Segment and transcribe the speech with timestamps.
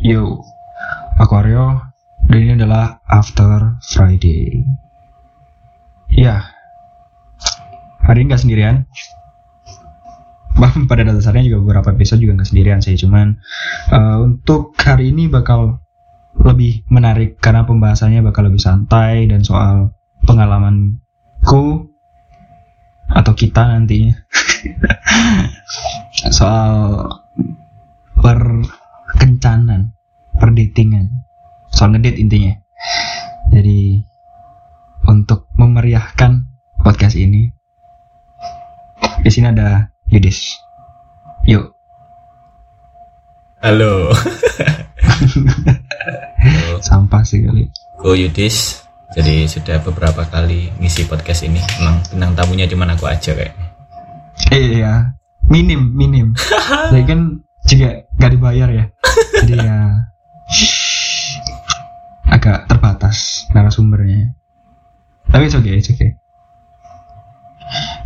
[0.00, 0.40] Yo,
[1.20, 1.76] aku Aryo,
[2.24, 4.64] dan ini adalah After Friday.
[6.08, 6.56] Ya,
[8.00, 8.88] hari ini nggak sendirian.
[10.56, 13.44] Bah, pada dasarnya juga beberapa episode juga nggak sendirian sih, cuman
[13.92, 15.84] uh, untuk hari ini bakal
[16.32, 19.92] lebih menarik karena pembahasannya bakal lebih santai dan soal
[20.24, 21.92] pengalamanku
[23.04, 24.16] atau kita nantinya
[26.40, 27.04] soal
[29.10, 29.90] perkencanan,
[30.38, 31.10] perdatingan,
[31.74, 32.54] soal ngedate intinya.
[33.50, 33.98] Jadi
[35.10, 36.46] untuk memeriahkan
[36.86, 37.50] podcast ini,
[39.26, 40.54] di sini ada Yudis.
[41.50, 41.74] Yuk.
[43.60, 44.14] Halo.
[46.38, 46.74] Halo.
[46.86, 47.66] Sampah sih kali.
[47.98, 48.86] Go Yudis.
[49.10, 51.58] Jadi sudah beberapa kali ngisi podcast ini.
[51.82, 53.58] Emang bintang tamunya cuma aku aja kayak.
[54.54, 55.12] Iya,
[55.50, 56.32] minim, minim.
[56.94, 58.84] Jadi kan juga gak dibayar ya.
[59.40, 59.78] Jadi ya
[62.30, 64.32] agak terbatas narasumbernya.
[65.30, 66.16] Tapi it's okay, it's okay.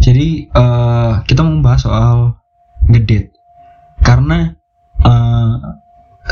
[0.01, 2.37] Jadi eh, kita mau bahas soal
[2.89, 3.33] ngedate
[4.05, 4.53] karena
[5.01, 5.55] eh,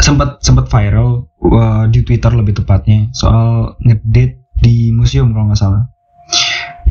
[0.00, 5.88] sempat sempat viral eh, di Twitter lebih tepatnya soal ngedate di museum kalau nggak salah.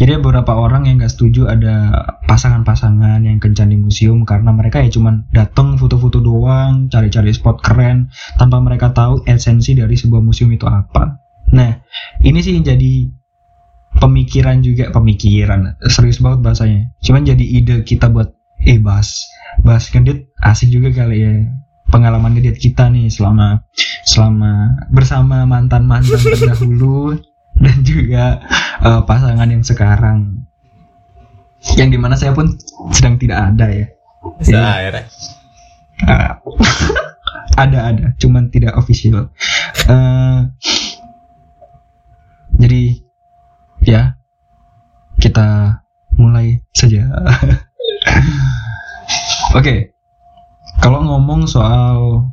[0.02, 1.94] Jadi beberapa orang yang nggak setuju ada
[2.25, 8.09] pasangan-pasangan yang kencan di museum karena mereka ya cuman datang foto-foto doang, cari-cari spot keren
[8.33, 11.22] tanpa mereka tahu esensi dari sebuah museum itu apa.
[11.53, 11.85] Nah,
[12.17, 13.13] ini sih yang jadi
[14.02, 16.97] pemikiran juga pemikiran serius banget bahasanya.
[17.05, 19.22] Cuman jadi ide kita buat eh bahas
[19.61, 21.45] bahas ngedit asik juga kali ya
[21.94, 23.69] pengalaman ngedit kita nih selama
[24.09, 27.22] selama bersama mantan mantan terdahulu
[27.61, 28.41] dan juga
[28.82, 30.46] eh, pasangan yang sekarang
[31.78, 32.58] yang di mana saya pun
[32.90, 33.88] sedang tidak ada ya
[34.38, 34.66] Bisa Iya.
[34.66, 35.04] akhirnya.
[36.02, 36.32] Ah.
[37.62, 39.30] ada ada cuman tidak official
[39.82, 40.40] Eh,
[42.54, 42.84] jadi
[43.82, 44.02] ya
[45.18, 45.78] kita
[46.16, 47.09] mulai saja
[49.58, 49.75] oke
[50.80, 52.30] kalau ngomong soal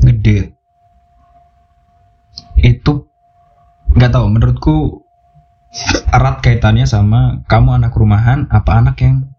[0.00, 0.54] ngedate
[2.56, 2.92] itu
[3.94, 4.76] nggak tahu menurutku
[6.10, 9.30] erat kaitannya sama kamu anak rumahan apa anak yang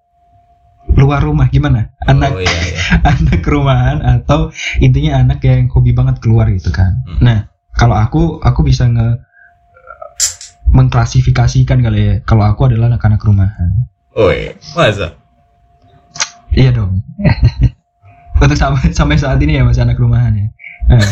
[0.95, 2.79] luar rumah gimana anak Oh iya iya.
[3.11, 4.49] anak rumahan atau
[4.79, 7.05] intinya anak yang hobi banget keluar gitu kan.
[7.05, 7.19] Hmm.
[7.21, 7.37] Nah,
[7.75, 9.21] kalau aku aku bisa nge
[10.71, 13.87] mengklasifikasikan kali ya kalau aku adalah anak-anak rumahan.
[14.15, 14.55] Oh iya.
[14.75, 15.15] Masa?
[16.51, 17.03] Iya dong.
[18.41, 20.47] Untuk sampai sampai saat ini ya masih anak rumahan ya.
[20.89, 21.07] Nah,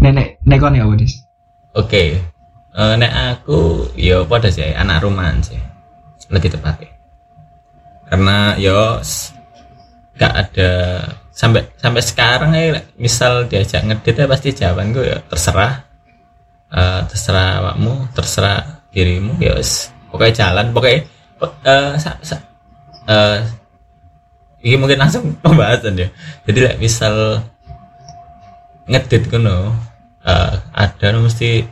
[0.00, 1.22] nenek nekon ya Wadis.
[1.76, 2.18] Oke.
[2.70, 5.58] Eh, nek aku ya pada sih anak rumahan sih.
[6.30, 6.90] Lebih tepatnya.
[8.06, 9.34] Karena yo s-
[10.18, 10.70] gak ada
[11.32, 15.88] sampai sampai sekarang ya misal diajak ngedit ya pasti jawaban gue ya terserah
[16.70, 18.62] Eh, terserah awakmu terserah
[18.94, 19.58] dirimu ya
[20.06, 21.02] pokoknya jalan pokoknya
[21.34, 22.46] po- eh, sa, sa-
[23.10, 23.42] eh,
[24.62, 26.06] ini mungkin langsung pembahasan ya
[26.46, 27.42] jadi like, misal
[28.86, 29.74] ngedit kuno
[30.22, 31.64] eh, ada mesti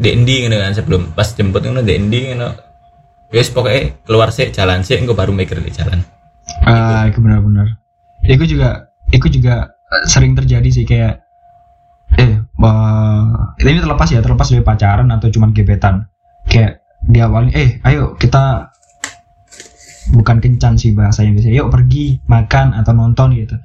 [0.00, 2.48] di endi ngono kan sebelum pas jemput ngono di endi ngono
[3.30, 6.00] wis pokoknya keluar sih jalan sih gue baru mikir di jalan
[6.66, 7.78] Ah, itu benar-benar.
[8.26, 9.70] Itu juga, itu juga
[10.06, 11.22] sering terjadi sih kayak,
[12.20, 16.10] eh, wah, ini terlepas ya, terlepas dari pacaran atau cuman gebetan.
[16.50, 18.74] Kayak di awalnya, eh, ayo kita
[20.10, 23.56] bukan kencan sih bahasanya biasanya, yuk pergi makan atau nonton gitu.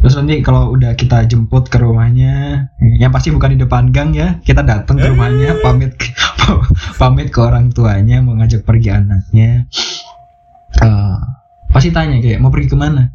[0.00, 4.40] Terus nanti kalau udah kita jemput ke rumahnya, yang pasti bukan di depan gang ya,
[4.40, 6.14] kita datang ke rumahnya, pamit ke-
[7.00, 9.68] pamit ke orang tuanya, mau ngajak pergi anaknya.
[10.80, 11.16] Eh,
[11.68, 13.12] pasti tanya kayak mau pergi ke mana?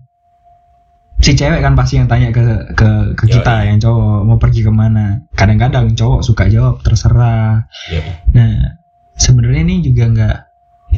[1.17, 4.69] Si cewek kan pasti yang tanya ke ke, ke kita yang cowok mau pergi ke
[4.69, 5.25] mana?
[5.33, 7.65] Kadang-kadang cowok suka jawab terserah.
[7.89, 8.01] Ya
[8.37, 8.77] nah
[9.17, 10.37] sebenarnya ini juga nggak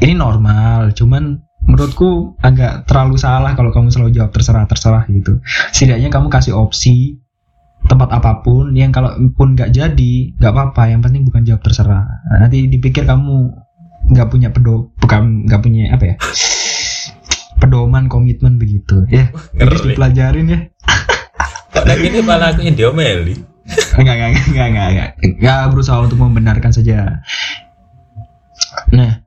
[0.04, 5.40] ini normal cuman menurutku agak terlalu salah kalau kamu selalu jawab terserah terserah gitu.
[5.72, 7.20] Setidaknya kamu kasih opsi
[7.80, 10.82] tempat apa pun yang kalau pun nggak jadi nggak apa-apa.
[10.92, 12.04] Yang penting bukan jawab terserah.
[12.04, 13.52] Nah, nanti dipikir kamu
[14.10, 16.14] nggak punya pedo bukan nggak punya apa ya?
[17.60, 19.04] Pedoman komitmen begitu.
[19.12, 19.28] Ya
[19.60, 20.60] harus dipelajarin ya.
[21.80, 23.36] Lagi ini malah aku yang diomeli?
[23.96, 25.10] Enggak enggak enggak enggak enggak enggak.
[25.22, 27.20] Enggak berusaha untuk membenarkan saja.
[28.90, 29.22] Nah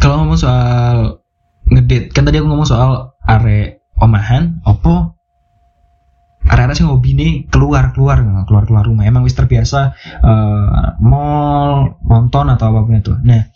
[0.00, 1.20] kalau ngomong soal
[1.76, 5.12] ngedate kan tadi aku ngomong soal are omahan opo?
[6.46, 9.02] Are-are sih hobi nih keluar keluar keluar keluar rumah.
[9.02, 13.12] Emang wis terbiasa eh, mall nonton atau apa pun itu.
[13.26, 13.50] Nah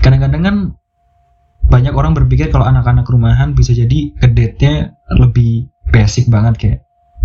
[0.00, 0.56] kadang-kadang kan
[1.66, 6.78] banyak orang berpikir kalau anak-anak rumahan bisa jadi ngedate-nya lebih basic banget kayak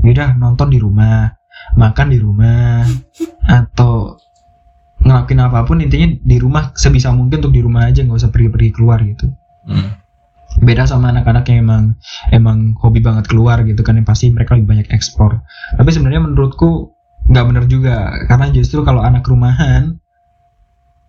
[0.05, 1.35] yaudah nonton di rumah
[1.75, 2.85] makan di rumah
[3.59, 4.17] atau
[5.03, 8.69] ngelakuin apa pun intinya di rumah sebisa mungkin untuk di rumah aja nggak usah pergi-pergi
[8.73, 9.29] keluar gitu.
[9.67, 9.99] Hmm.
[10.61, 11.83] Beda sama anak-anak yang emang
[12.33, 15.41] emang hobi banget keluar gitu kan yang pasti mereka lebih banyak ekspor.
[15.77, 16.93] Tapi sebenarnya menurutku
[17.27, 19.99] nggak bener juga karena justru kalau anak rumahan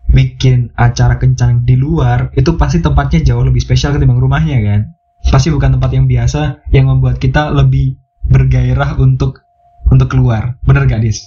[0.08, 4.80] bikin acara kencang di luar itu pasti tempatnya jauh lebih spesial ketimbang rumahnya kan?
[5.28, 7.98] Pasti bukan tempat yang biasa yang membuat kita lebih
[8.28, 9.44] bergairah untuk
[9.88, 10.56] untuk keluar.
[10.64, 11.24] Bener gak dis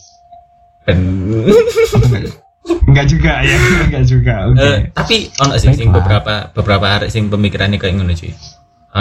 [2.61, 3.57] enggak juga ya
[3.89, 8.13] enggak juga oke Eh, tapi ono sih sing beberapa beberapa hari sing pemikirannya kayak ngono
[8.13, 8.31] cuy.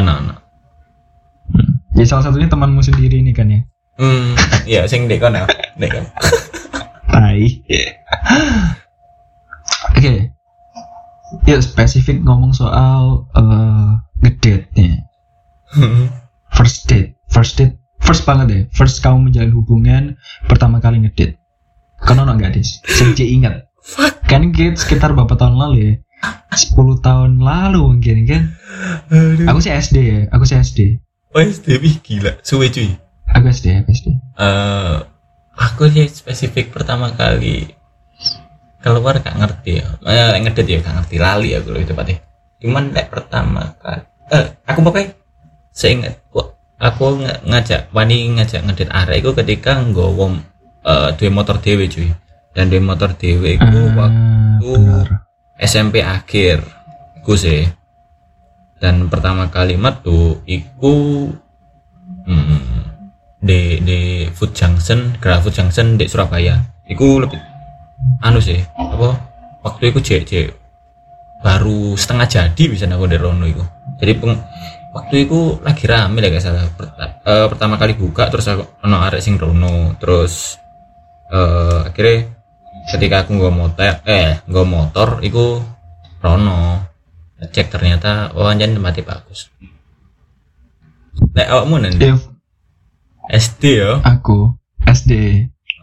[0.01, 0.35] Ono ono.
[1.51, 1.83] Hmm.
[1.99, 3.61] ya salah satunya temanmu sendiri ini kan ya
[4.01, 4.33] Hmm,
[4.65, 5.45] iya sing dek kono,
[5.77, 6.05] dek kan.
[7.05, 7.45] Tai.
[9.93, 10.33] Oke.
[11.45, 13.89] Ya spesifik ngomong soal eh
[14.25, 15.05] ngedate nya.
[16.49, 18.62] First date, first date, first banget deh.
[18.73, 20.03] First kamu menjalin hubungan
[20.49, 21.37] pertama kali ngedate.
[22.05, 22.81] Kan ono nggak dis?
[22.85, 23.55] Sejak ingat.
[24.26, 25.94] Kan kita sekitar berapa tahun lalu ya?
[26.50, 28.43] 10 tahun lalu mungkin kan?
[29.49, 30.81] Aku sih SD ya, aku sih SD.
[31.31, 32.91] Oh, SDW gila, suwe cuy.
[33.31, 34.08] Aku SD, aku SD.
[34.37, 34.97] Eh,
[35.55, 37.70] aku sih spesifik pertama kali
[38.82, 39.87] keluar gak ngerti ya.
[40.05, 42.19] Eh, lek ngedit ya gak ngerti lali aku lebih tepatnya.
[42.61, 45.11] Cuman lek pertama kali eh aku pokoknya
[45.75, 46.23] seingat
[46.79, 50.38] aku ng- ngajak wani ngajak ngedit arek itu ketika nggowo
[50.85, 52.09] eh duwe motor dhewe cuy.
[52.56, 55.06] Dan duwe motor dhewe iku Ah, waktu benar.
[55.61, 56.65] SMP akhir
[57.21, 57.69] iku sih
[58.81, 61.29] dan pertama kali metu iku
[62.25, 62.61] hmm,
[63.44, 64.00] di di
[64.32, 66.56] Food Junction Grand Food Junction di Surabaya
[66.88, 67.37] iku lebih
[68.25, 69.21] anu sih apa
[69.61, 70.47] waktu itu cek cek
[71.44, 73.65] baru setengah jadi bisa aku dari Rono iku
[74.00, 74.33] jadi peng,
[74.97, 79.21] waktu itu lagi rame lah gak salah eh, pertama kali buka terus aku ono arek
[79.21, 80.56] sing Rono terus
[81.31, 82.19] eh akhirnya
[82.91, 85.62] ketika aku nggak motor eh nggak motor itu
[86.21, 86.85] Rono.
[87.41, 89.49] Cek ternyata oh anjan tempatnya bagus.
[91.32, 92.29] Nek awakmu nanti If
[93.31, 93.93] SD ya?
[94.05, 94.53] Aku
[94.85, 95.12] SD,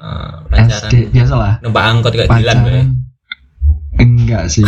[0.04, 1.64] eh, pacaran SD biasalah.
[1.64, 2.94] numpak angkot kayak pacaran
[3.98, 4.66] enggak sih.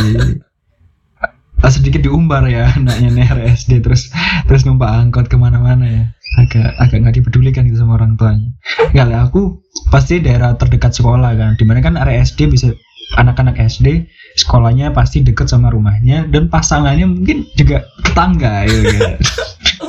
[1.59, 4.07] Ah, sedikit diumbar ya anaknya nih SD terus
[4.47, 6.03] terus numpak angkot ke mana-mana ya
[6.37, 8.49] agak agak nggak dipedulikan gitu sama orang tuanya.
[8.93, 11.57] Enggak lah aku pasti daerah terdekat sekolah kan.
[11.57, 12.69] Di mana kan area SD bisa
[13.17, 14.05] anak-anak SD
[14.37, 19.17] sekolahnya pasti deket sama rumahnya dan pasangannya mungkin juga tetangga ya kan?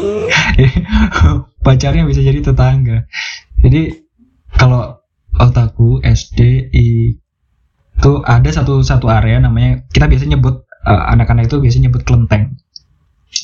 [1.64, 3.04] pacarnya bisa jadi tetangga.
[3.60, 3.92] Jadi
[4.56, 4.96] kalau
[5.36, 11.92] otakku SD itu ada satu satu area namanya kita biasanya nyebut eh, anak-anak itu biasanya
[11.92, 12.56] nyebut kelenteng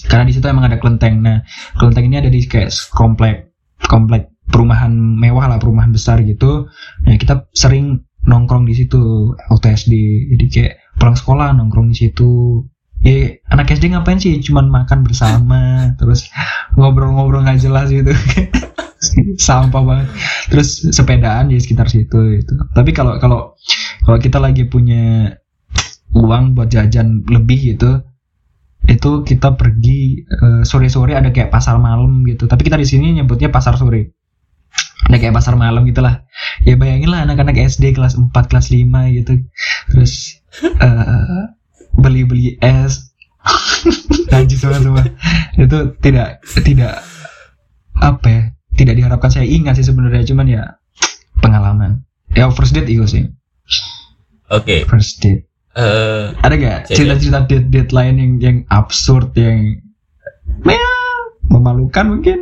[0.06, 1.22] karena di situ emang ada kelenteng.
[1.22, 1.42] Nah
[1.78, 6.70] kelenteng ini ada di kayak komplek komplek perumahan mewah lah perumahan besar gitu.
[7.04, 9.34] Nah kita sering nongkrong di situ.
[9.50, 9.92] Waktu SD
[10.36, 12.62] jadi kayak pulang sekolah nongkrong di situ.
[13.02, 14.38] Ya anak SD ngapain sih?
[14.42, 15.60] Cuman makan bersama
[16.00, 16.30] terus
[16.78, 18.14] ngobrol-ngobrol nggak jelas gitu.
[19.46, 20.08] Sampah banget.
[20.50, 22.54] Terus sepedaan di sekitar situ gitu.
[22.72, 23.58] Tapi kalau kalau
[24.06, 25.34] kalau kita lagi punya
[26.16, 28.05] uang buat jajan lebih gitu
[28.86, 32.46] itu kita pergi eh, sore-sore ada kayak pasar malam gitu.
[32.46, 34.14] Tapi kita di sini nyebutnya pasar sore.
[35.06, 36.26] Ada kayak pasar malam gitulah.
[36.62, 39.32] Ya bayangin lah anak-anak SD kelas 4 kelas 5 gitu.
[39.90, 41.44] Terus eh,
[41.98, 43.14] beli-beli es.
[44.32, 45.04] Najis semua semua.
[45.54, 47.02] Itu tidak tidak
[47.96, 48.42] apa ya
[48.74, 49.30] tidak diharapkan.
[49.30, 50.62] Saya ingat sih sebenarnya cuman ya
[51.38, 52.06] pengalaman.
[52.34, 53.24] Ya first date itu sih.
[54.46, 55.45] Oke, first date
[55.76, 59.84] eh ada gak cerita-cerita date date lain yang yang absurd yang
[60.64, 60.92] ya,
[61.52, 62.38] memalukan mungkin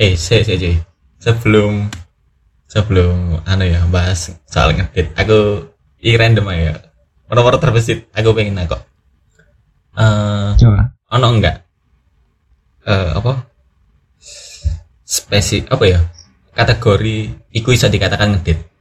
[0.00, 0.80] eh saya saya.
[1.20, 1.92] Sebelum
[2.66, 5.68] sebelum anu ya bahas soal ngedit, aku
[6.00, 6.80] i random aja.
[7.32, 8.82] Nomor terbesit, aku pengen nanya kok.
[9.96, 11.56] Eh, coba ono enggak?
[12.88, 13.32] Eh apa?
[15.04, 16.00] Spesi apa ya?
[16.56, 17.16] Kategori
[17.52, 18.71] iku bisa dikatakan ngedit.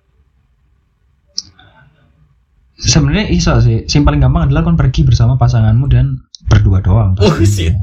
[2.82, 7.38] Sebenarnya iso sih yang paling gampang adalah kan pergi bersama pasanganmu dan berdua doang Oh,
[7.40, 7.78] shit.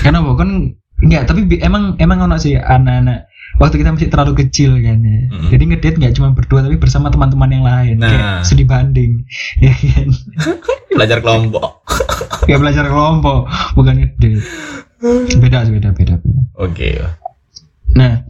[0.00, 4.98] karena bukan enggak tapi emang emang ono sih anak-anak waktu kita masih terlalu kecil kan
[4.98, 5.48] ya Mm-mm.
[5.48, 8.08] jadi ngedate nggak cuma berdua tapi bersama teman-teman yang lain Nah.
[8.08, 9.24] kayak studi banding
[9.64, 10.08] ya kan
[10.90, 11.82] Belajar kelompok.
[12.44, 14.40] kayak belajar kelompok bukan ngedate
[15.34, 16.14] beda beda beda beda
[16.54, 17.02] Oke.
[17.90, 18.22] Nah,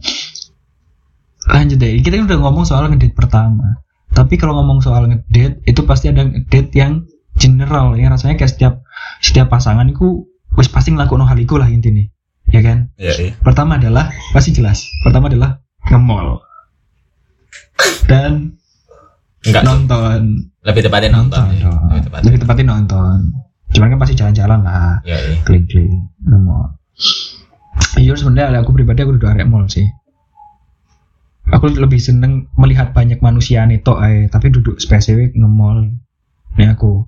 [1.49, 2.01] lanjut deh.
[2.01, 3.81] Kita udah ngomong soal ngedate pertama.
[4.15, 7.03] Tapi kalau ngomong soal ngedate, itu pasti ada ngedate yang
[7.35, 8.73] general, yang rasanya kayak setiap
[9.19, 10.23] setiap pasangan itu
[10.55, 12.05] wis pasti ngelakuin hal itu lah intinya.
[12.45, 12.93] ya kan?
[12.95, 13.33] Ya iya.
[13.41, 14.87] Pertama adalah pasti jelas.
[15.03, 15.59] Pertama adalah
[15.91, 16.39] nge-mall.
[18.07, 18.55] Dan
[19.43, 19.63] enggak.
[19.65, 20.21] nonton.
[20.63, 21.81] Lebih tepatnya nonton, nonton dong.
[21.91, 23.17] lebih tepatnya lebih tepatnya nonton.
[23.75, 25.01] Cuman kan pasti jalan-jalan lah.
[25.03, 25.35] Ya iya.
[25.43, 26.65] Keliling-keliling nge-mall.
[27.99, 29.83] Iya sebenarnya aku pribadi aku udah arek mall sih
[31.49, 35.93] aku lebih seneng melihat banyak manusia nih tok ae tapi duduk spesifik nge-mall
[36.55, 37.05] ini aku.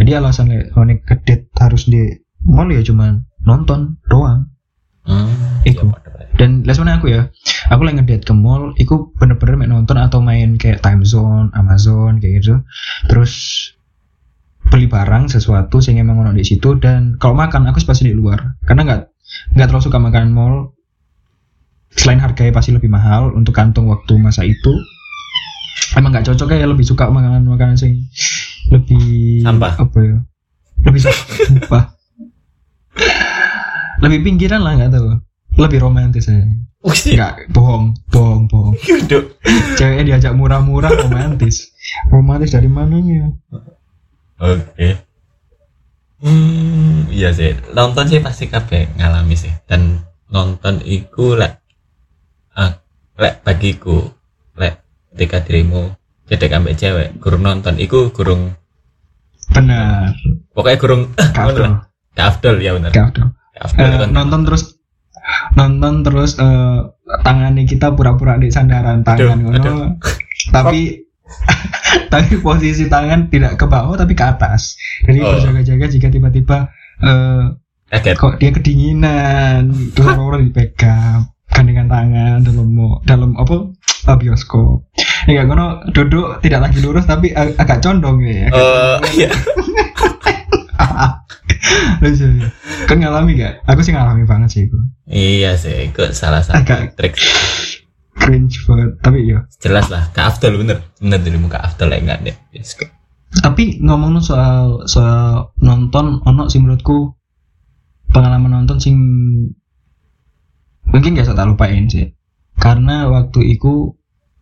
[0.00, 2.08] Jadi alasan lek like, kedet harus di
[2.46, 4.48] mall ya cuman nonton doang.
[5.06, 5.86] Hmm, Iku.
[5.86, 7.30] iya, dan les mana aku ya
[7.70, 12.18] aku lagi ngedate ke mall iku bener-bener main nonton atau main kayak time zone Amazon
[12.18, 12.54] kayak gitu.
[13.06, 13.32] Terus
[14.66, 18.58] beli barang sesuatu sehingga emang di situ dan kalau makan aku pasti di luar.
[18.66, 19.02] Karena nggak
[19.54, 20.75] nggak terlalu suka makanan mall
[21.96, 24.72] selain harganya pasti lebih mahal untuk kantong waktu masa itu
[25.96, 28.04] emang nggak cocok ya lebih suka makanan makanan sing
[28.68, 29.72] lebih Sampah.
[29.80, 30.16] apa ya
[30.86, 31.84] lebih sampah
[34.04, 35.08] lebih pinggiran lah nggak tahu
[35.56, 36.44] lebih romantis ya
[36.86, 39.40] Wih, nggak bohong bohong bohong Yuduk.
[39.74, 41.72] ceweknya diajak murah-murah romantis
[42.12, 43.32] romantis dari mananya
[44.36, 45.00] Oke.
[46.20, 47.56] Hmm, iya sih.
[47.72, 49.52] Nonton sih pasti kabeh ngalami sih.
[49.64, 49.96] Dan
[50.28, 51.64] nonton iku lek
[52.56, 52.72] ah,
[53.14, 54.10] lek bagiku
[54.54, 54.80] lek
[55.12, 55.92] ketika dirimu
[56.26, 58.52] cedek ambek cewek gurung nonton iku gurung
[59.46, 60.10] benar
[60.50, 61.02] pokoknya gurung
[61.36, 62.90] kafdol Gak afdol ya bener.
[62.90, 64.10] kafdol Gak afdol Eh, kan.
[64.10, 64.62] nonton terus
[65.52, 66.80] nonton terus eh,
[67.22, 69.76] tangannya kita pura-pura di sandaran tangan Aduh, aduh.
[70.56, 71.04] tapi
[72.12, 75.30] tapi posisi tangan tidak ke bawah tapi ke atas jadi Oh.
[75.32, 76.70] berjaga-jaga jika tiba-tiba
[77.86, 78.16] Kaget.
[78.16, 82.68] kok dia kedinginan terus orang dipegang gandengan tangan dalam
[83.02, 83.70] dalam apa
[84.14, 84.86] bioskop
[85.24, 89.30] ya kayak ngono duduk tidak lagi lurus tapi ag- agak condong ya Oh, iya.
[91.98, 92.48] Lucu, ya.
[92.86, 96.94] kan ngalami gak aku sih ngalami banget sih itu Iya sih, itu salah satu Agak-
[96.94, 97.14] trik.
[98.16, 100.80] cringe banget tapi ya Jelas lah, Kak Afdol bener.
[100.96, 102.36] Bener dirimu Kak Afdol ya enggak deh.
[102.54, 102.90] Kok.
[103.36, 107.12] tapi ngomong soal soal nonton ono sih menurutku
[108.08, 108.96] pengalaman nonton sing
[110.90, 112.12] mungkin gak saya tak lupain sih.
[112.56, 113.94] Karena waktu itu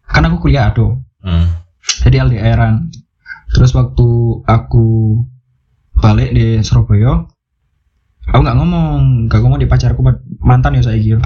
[0.04, 1.00] kan aku kuliah ado.
[1.24, 1.64] Hmm.
[2.04, 2.92] jadi LDRan
[3.48, 4.08] terus waktu
[4.44, 5.16] aku
[5.96, 7.24] balik di Surabaya
[8.28, 10.04] aku nggak ngomong nggak ngomong di pacarku
[10.44, 11.20] mantan ya saya gitu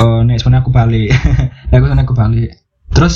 [0.00, 1.10] oh nek sebenarnya aku balik.
[1.68, 2.50] Nek aku sebenarnya aku balik.
[2.92, 3.14] Terus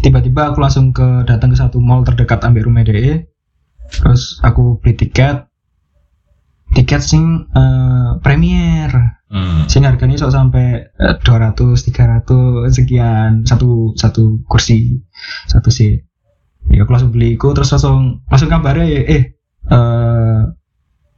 [0.00, 3.28] tiba-tiba aku langsung ke datang ke satu mall terdekat ambil rumah DE
[3.86, 5.46] terus aku beli tiket
[6.74, 9.14] tiket sing eh, premier.
[9.26, 9.66] Hmm.
[9.66, 15.02] sing harganya sok sampai eh, 200 300 sekian satu satu kursi
[15.50, 16.06] satu seat.
[16.70, 19.22] Ya aku langsung beli iku terus langsung langsung kabarnya ya eh
[19.66, 20.40] eh,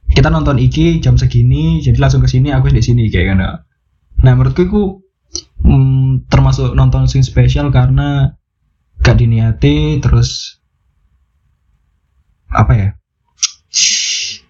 [0.09, 3.49] kita nonton iki jam segini jadi langsung ke sini aku di sini kayak gitu
[4.19, 4.81] nah menurutku itu
[5.63, 8.35] mm, termasuk nonton sing spesial karena
[8.99, 10.59] gak diniati terus
[12.51, 12.89] apa ya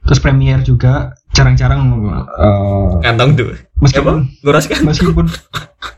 [0.10, 3.54] terus premier juga jarang-jarang eh, Kantong tuh.
[3.78, 4.82] meskipun Nguras kan?
[4.82, 5.30] meskipun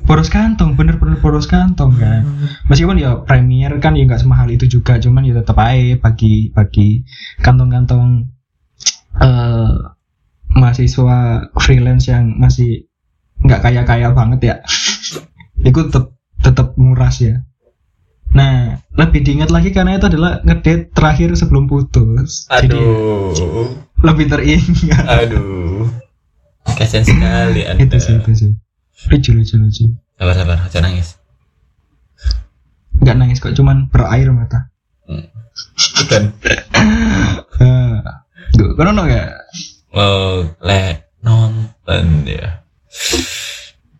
[0.03, 2.27] boros kantong bener-bener boros kantong kan
[2.67, 7.07] meskipun ya premier kan ya nggak semahal itu juga cuman ya tetap aja bagi bagi
[7.39, 8.27] kantong-kantong
[9.23, 9.71] eh
[10.51, 12.91] mahasiswa freelance yang masih
[13.41, 14.55] nggak kaya-kaya banget ya
[15.69, 16.11] itu tetap
[16.43, 17.41] tetap murah ya
[18.31, 23.90] nah lebih diingat lagi karena itu adalah ngedate terakhir sebelum putus jadi Aduh.
[24.01, 25.89] Lebih teringat Aduh.
[26.71, 27.81] Kasian sekali Anda.
[27.81, 28.51] itu sih itu sih
[29.07, 31.17] lucu lucu lucu Sabar sabar, aja nangis.
[32.95, 34.69] nggak nangis kok cuman berair mata
[35.97, 36.23] Bukan.
[37.57, 37.97] Eh,
[38.53, 39.29] Duh, kau nonton gak?
[39.91, 40.83] Oh, le
[41.19, 42.61] nonton ya.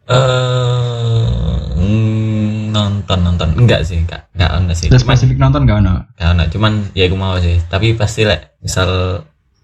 [0.08, 5.78] Eh mm, nonton nonton enggak sih enggak enggak enggak sih Ada cuman spesifik nonton gak
[5.80, 5.96] ono?
[6.14, 8.90] enggak enggak cuman ya aku mau sih tapi pasti lek misal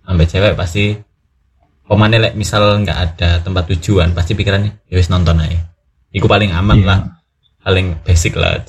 [0.08, 0.96] ambil cewek pasti
[1.84, 5.68] pemane lek misal nggak ada tempat tujuan pasti pikirannya ya wis nonton aja
[6.10, 6.88] Iku paling aman Iya.
[6.88, 7.00] lah
[7.60, 8.64] paling basic lah.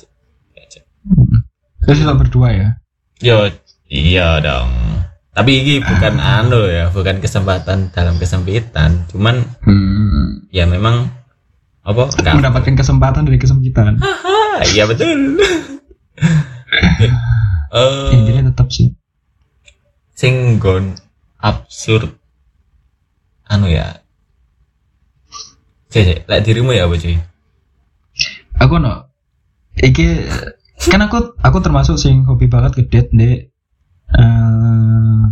[1.79, 2.69] Terus kita berdua ya?
[3.17, 3.47] yo
[3.85, 4.71] iya dong
[5.29, 10.47] tapi ini bukan anu ya bukan kesempatan dalam kesempitan cuman Hmm.
[10.49, 11.07] ya memang
[11.81, 13.97] apa nggak Mendapatkan kesempatan dari kesempitan.
[13.99, 15.39] Ah, iya betul.
[17.71, 18.91] Eh, Intinya tetap sih.
[20.11, 20.91] sing gon
[21.39, 22.13] absurd
[23.49, 24.03] anu ya.
[25.89, 27.17] Cek, lek dirimu ya apa cuy?
[28.61, 29.09] Aku no.
[29.79, 30.29] Iki
[30.91, 33.29] kan aku aku termasuk sing hobi banget ngedate di
[34.13, 35.23] eh,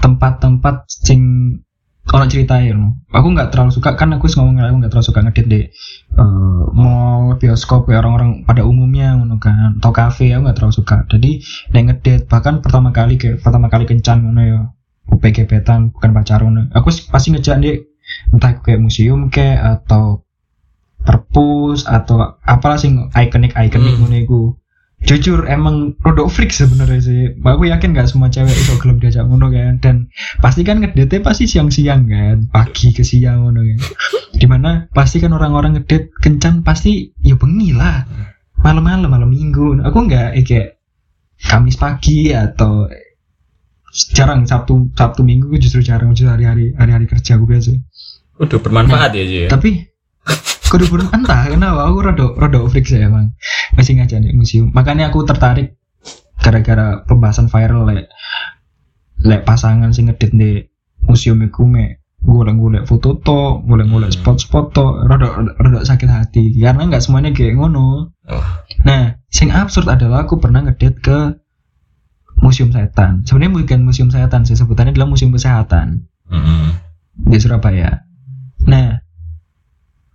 [0.00, 1.20] tempat-tempat sing
[2.10, 2.92] orang ceritain loh.
[3.14, 5.60] Aku nggak terlalu suka kan aku ngomong aku nggak terlalu suka ngedit di
[6.18, 10.96] uh, mall, bioskop ya orang-orang pada umumnya ngono kan, atau kafe aku nggak terlalu suka.
[11.06, 11.30] Jadi
[11.70, 14.60] nek ngedit bahkan pertama kali kayak pertama kali kencan ngono ya.
[15.10, 16.70] UPG petan bukan pacaran.
[16.74, 17.82] Aku pasti ngejak di
[18.34, 20.26] entah kayak museum kayak atau
[21.00, 24.00] perpus atau apalah sih ikonik ikonik Hmm.
[24.04, 24.42] ngono iku.
[25.00, 27.20] Jujur emang rodok freak sebenarnya sih.
[27.40, 29.96] Aku yakin gak semua cewek itu gelem diajak ngono kan dan
[30.44, 33.80] pasti kan ngedate pasti siang-siang kan pagi ke siang ngono kan
[34.36, 38.04] di mana pasti kan orang-orang ngedate kencan pasti ya bengi lah
[38.60, 40.68] malam-malam malam minggu aku nggak eh, kayak
[41.40, 42.84] Kamis pagi atau
[44.14, 47.74] jarang Sabtu Sabtu Minggu justru jarang justru hari-hari hari-hari kerja gue biasa
[48.40, 49.40] Udah bermanfaat ya Ji.
[49.50, 49.90] tapi
[50.70, 53.34] kudu pun entah kenapa aku rada rada freak sih emang
[53.74, 55.74] masih ngajak di museum makanya aku tertarik
[56.38, 58.06] gara-gara pembahasan viral lek
[59.20, 60.62] lek pasangan sing ngedit di
[61.04, 64.16] museum iku me golek-golek foto to, golek-golek Hmm.
[64.20, 68.12] spot-spot to, rada rada sakit hati karena nggak semuanya kayak ngono.
[68.28, 68.44] Oh.
[68.84, 71.40] Nah, sing absurd adalah aku pernah ngedit ke
[72.40, 73.22] museum setan.
[73.28, 76.74] Sebenarnya bukan museum setan, sih sebutannya adalah museum kesehatan Mm-mm.
[77.28, 78.04] di Surabaya.
[78.68, 79.00] Nah,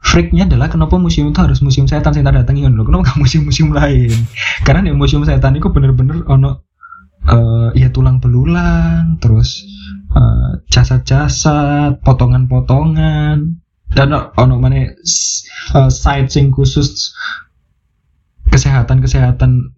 [0.01, 2.85] freaknya adalah kenapa museum itu harus museum setan saya datangi loh.
[2.85, 4.13] Kenapa nggak museum-museum lain?
[4.65, 6.61] Karena di museum setan itu bener-bener ono
[7.25, 9.65] eh ya tulang belulang, terus
[10.13, 13.57] eh, jasad-jasad, potongan-potongan,
[13.97, 17.17] dan ono- mana s- eh, site sing khusus
[18.45, 19.74] kesehatan-kesehatan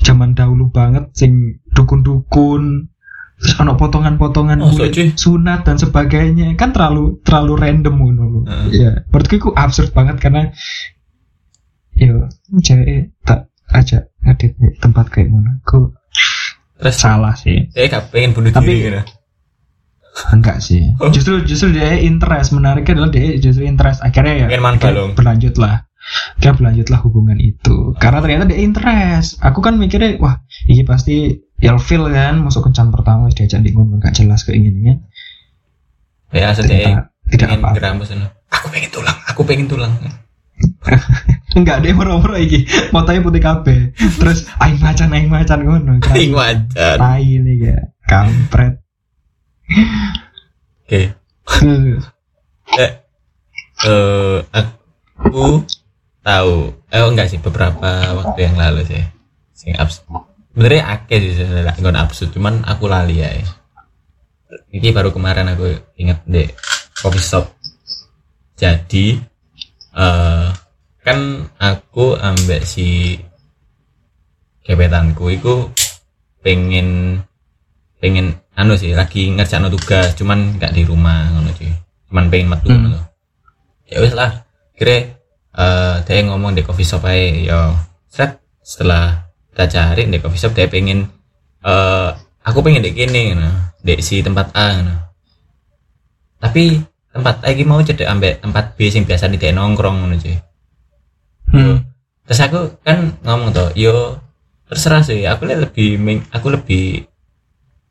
[0.00, 2.88] zaman dahulu banget sing dukun-dukun
[3.34, 6.54] terus ono potongan-potongan Oh, kulit sunat dan sebagainya.
[6.54, 8.42] Kan terlalu terlalu random ngono loh.
[8.46, 8.68] Heeh.
[8.72, 10.54] ya menurutku itu absurd banget karena
[11.94, 12.26] yo
[12.58, 15.50] cewek tak ajak ngedit di tempat kayak ngono.
[15.62, 15.92] Aku
[16.78, 16.94] Terus?
[16.94, 17.70] salah sih.
[17.70, 19.02] Saya gak pengen bunuh Tapi- diri gitu.
[20.30, 20.94] enggak sih.
[21.02, 21.10] Oh.
[21.10, 22.54] justru justru dia interest.
[22.54, 23.98] Menariknya adalah dia justru interest.
[23.98, 29.74] Akhirnya ya Pengen berlanjut lah Akhirnya berlanjutlah hubungan itu karena ternyata dia interest aku kan
[29.74, 30.36] mikirnya wah
[30.68, 35.00] ini pasti ilfil kan masuk kencan pertama diajak di ngono gak jelas keinginannya
[36.28, 36.82] Ya sedih.
[36.84, 38.26] ternyata tidak geramus anu.
[38.50, 39.92] Aku pengen tulang, aku pengen tulang.
[41.56, 43.78] enggak dia moro-moro iki motonya putih kabeh
[44.18, 46.98] terus aing macan aing macan ngono kan Ing wajar.
[46.98, 48.78] tai ini ya kampret
[50.84, 51.16] Oke.
[52.76, 52.90] Eh,
[53.82, 54.38] eh,
[55.16, 55.64] aku
[56.24, 56.72] tahu.
[56.88, 59.04] Eh oh, enggak sih beberapa waktu yang lalu sih.
[59.52, 60.02] Sing abs.
[60.54, 63.30] Sebenarnya akeh sih sebenarnya nggak absurd, cuman aku lali ya.
[64.72, 66.48] Ini baru kemarin aku inget deh
[66.96, 67.52] coffee shop.
[68.56, 69.20] Jadi
[69.94, 70.48] eh
[71.04, 71.18] kan
[71.60, 73.20] aku ambek si
[74.64, 75.68] gebetanku itu
[76.40, 77.20] pengen
[78.00, 81.72] pengen anu sih lagi ngerjain tugas cuman nggak di rumah ngono cuy
[82.08, 83.04] cuman pengen metu Hmm.
[83.84, 84.48] ya wis lah
[84.80, 85.13] kira
[85.54, 87.60] eh dia ngomong di coffee shop aja yo
[88.10, 91.06] set setelah kita cari di coffee shop dia pengen
[91.62, 92.10] eh
[92.42, 94.96] aku pengen di kini ngono di si tempat A ngono.
[96.40, 96.80] Tapi
[97.14, 100.36] tempat A iki mau cedek ambek tempat B sing biasa di nongkrong ngono cuy.
[101.54, 101.76] Hmm.
[102.24, 104.16] terus aku kan ngomong tuh yo
[104.64, 106.00] terserah sih aku lebih
[106.32, 107.04] aku lebih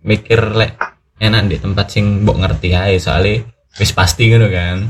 [0.01, 0.73] mikir lek
[1.21, 3.45] enak di tempat sing mbok ngerti aja soalnya
[3.77, 4.89] wis pasti gitu kan.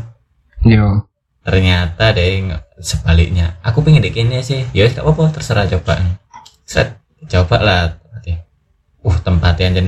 [0.64, 1.06] Yo
[1.44, 3.60] ternyata deh sebaliknya.
[3.62, 4.64] Aku pengen ini sih.
[4.72, 6.00] Ya gak apa-apa terserah coba.
[6.64, 7.82] Set coba lah.
[9.04, 9.88] Uh tempatnya dan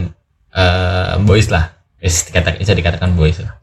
[0.52, 1.72] eh boys lah.
[2.04, 3.56] Wis dikatakan bisa dikatakan boys lah.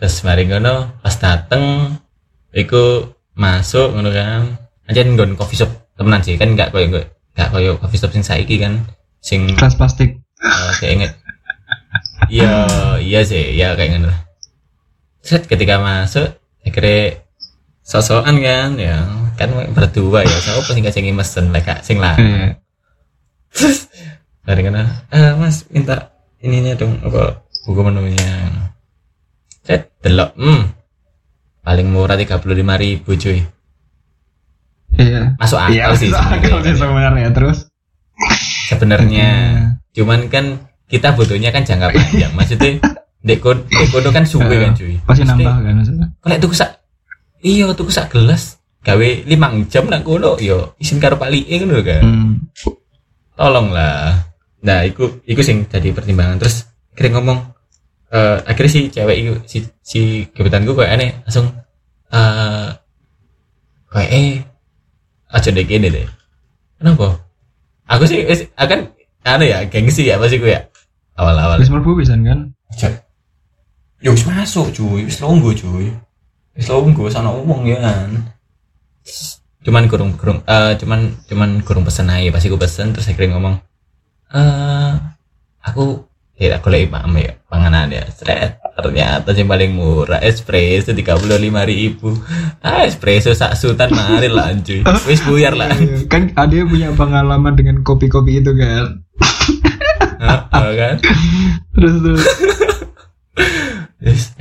[0.00, 1.94] Terus mari ngono pas dateng
[2.56, 4.56] iku masuk ngono kan.
[4.88, 5.68] Aja nggon coffee shop
[6.00, 6.40] temenan sih.
[6.40, 6.88] Kan nggak koyo
[7.36, 8.88] nggak koyo coffee shop sing saiki kan.
[9.20, 10.16] Sing kelas plastik.
[10.40, 11.12] Eh, kayak inget
[12.32, 12.64] iya
[13.00, 13.52] iya sih.
[13.52, 14.18] Ya kayak lah.
[15.20, 17.22] set ketika masuk akhirnya
[17.82, 18.98] sosokan kan ya.
[19.38, 20.36] Kan berdua ya.
[20.42, 22.18] Saya pasti nggak sing mesen mereka sing lah.
[22.18, 22.58] Eh,
[24.42, 26.10] dari kana eh mas minta
[26.42, 28.50] ininya dong apa buku menunya.
[29.62, 30.34] Set delok.
[30.34, 30.74] Hmm.
[31.62, 33.44] Paling murah tiga puluh lima ribu cuy.
[34.98, 35.36] Iya.
[35.36, 36.80] Masuk akal iya sih akal sih sebenarnya.
[36.80, 37.28] sebenarnya.
[37.36, 37.58] Terus?
[38.72, 39.30] Sebenarnya.
[39.30, 39.76] Iya.
[39.98, 42.32] cuman kan kita butuhnya kan jangka panjang.
[42.34, 42.80] Maksudnya
[43.22, 44.96] deko deko kan suwe kan cuy.
[45.02, 46.06] Pasti nambah kan maksudnya?
[46.22, 46.70] Kalau tuku sak
[47.42, 51.82] iya tuku sak gelas gawe limang jam nak kono yo isin karo Pak Lie ngono
[51.82, 52.32] kan hmm.
[53.34, 54.26] tolonglah.
[54.62, 56.38] Nah iku iku sing jadi pertimbangan.
[56.38, 57.38] Terus akhirnya ngomong
[58.08, 60.00] eh akhirnya si cewek itu si si
[60.32, 61.52] gebetanku kayak aneh langsung
[62.08, 62.68] eh
[63.92, 64.40] kayak eh
[65.28, 66.08] aja deh gini deh
[66.78, 67.20] kenapa?
[67.88, 68.24] Aku sih
[68.56, 68.92] akan
[69.26, 70.62] anu ya gengsi ya pasti gue ya?
[71.18, 71.58] Awal-awal.
[71.66, 72.38] Mlebu pisan kan?
[72.78, 73.07] Cek.
[73.98, 75.90] Yo wis masuk cuy, wis longgo cuy.
[76.54, 78.30] Wis longgo sana umum ya kan.
[79.66, 82.30] Cuman kurung kurung eh cuman cuman kurung pesen aja.
[82.30, 83.58] Pasti gue pesen terus akhirnya ngomong
[84.30, 84.92] eh
[85.66, 86.06] aku
[86.38, 91.34] ya aku lagi paham ya panganan ya seret ternyata yang paling murah espresso tiga puluh
[91.34, 92.14] lima ribu
[92.62, 95.74] ah espresso sak sultan mari lah cuy wis buyar lah.
[95.74, 99.02] Iya, kan ada yang punya pengalaman dengan kopi-kopi itu kan?
[100.22, 100.94] Heeh, kan?
[101.74, 102.22] Terus Terus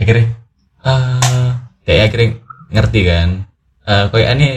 [0.08, 0.26] akhirnya
[0.88, 1.52] eh
[1.84, 2.30] kayak akhirnya
[2.72, 3.30] ngerti kan
[3.84, 4.54] eh kayak aneh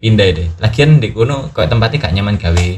[0.00, 2.68] pindah deh lagian di kuno kayak tempatnya gak nyaman gawe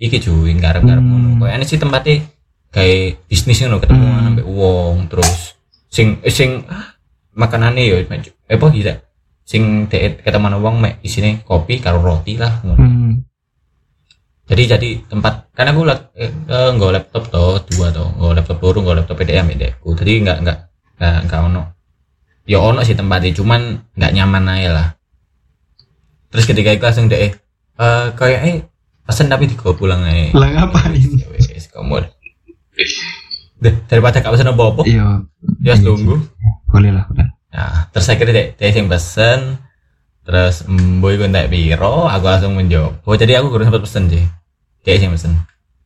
[0.00, 1.36] iki cuy garap garap Hmm.
[1.36, 2.24] kayak aneh sih tempatnya
[2.72, 4.24] kayak bisnis ngono ketemu Hmm.
[4.24, 5.60] sampai uang terus
[5.92, 6.96] sing eh, sing ah,
[7.36, 8.96] makanannya ya maju- eh apa tidak
[9.44, 12.80] sing dek ketemu uang mek isine kopi karo roti lah ngono.
[12.80, 13.12] hmm.
[14.48, 15.82] jadi jadi tempat karena aku
[16.16, 19.92] eh, eh, nggak laptop toh dua toh nggak laptop baru nggak laptop PDM ya dekku
[19.98, 20.58] jadi nggak nggak
[21.00, 21.62] nggak nggak ono.
[22.44, 24.88] Ya ono sih tempatnya cuman nggak nyaman aja lah.
[26.28, 27.32] Terus ketika itu langsung deh eh
[28.12, 28.56] kayak eh
[29.08, 31.00] pesen tapi dibawa pulang aja lah ngapain?
[31.16, 32.04] Ya wes kamu
[33.60, 35.24] deh daripada gak pesen apa apa iya.
[35.64, 36.20] ya tunggu.
[36.68, 39.58] Boleh lah boleh nah terus akhirnya deh deh yang pesen
[40.22, 40.62] terus
[41.02, 43.00] boy gue ndak biro aku langsung menjawab.
[43.08, 44.24] Oh jadi aku kurang sempat pesen sih.
[44.84, 45.32] Dia yang pesen.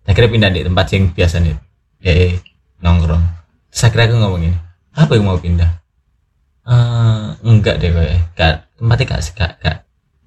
[0.04, 1.56] Akhirnya pindah di tempat yang biasa nih.
[2.04, 2.36] Eh
[2.82, 3.24] nongkrong.
[3.72, 4.58] Terus akhirnya aku ngomong gini
[4.94, 5.70] apa yang mau pindah?
[6.64, 9.78] Eh enggak deh kayak gak tempatnya gak gak gak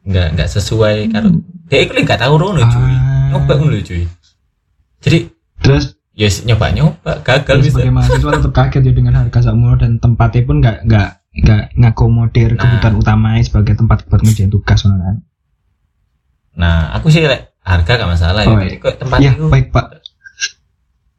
[0.06, 1.28] enggak enggak sesuai karo
[1.68, 2.92] dia itu nggak tahu rono cuy.
[2.94, 3.28] Ah.
[3.34, 4.04] nyoba ngono cuy.
[5.02, 5.18] Jadi
[5.60, 5.98] terus?
[6.18, 10.02] ya nyoba nyoba gagal Terus bisa sebagai mahasiswa tetap kaget ya dengan harga sakmono dan
[10.02, 11.10] tempatnya pun nggak nggak
[11.46, 12.62] nggak ngakomodir Nah.
[12.66, 15.22] kebutuhan utamanya sebagai tempat buat ngerjain tugas kan.
[16.58, 17.22] nah aku sih
[17.62, 19.86] harga gak masalah ya Oh, Jadi kok tempat Ya itu baik pak.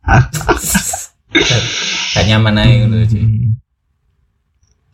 [2.14, 3.60] gak nyaman aja ngono cuy Hmm.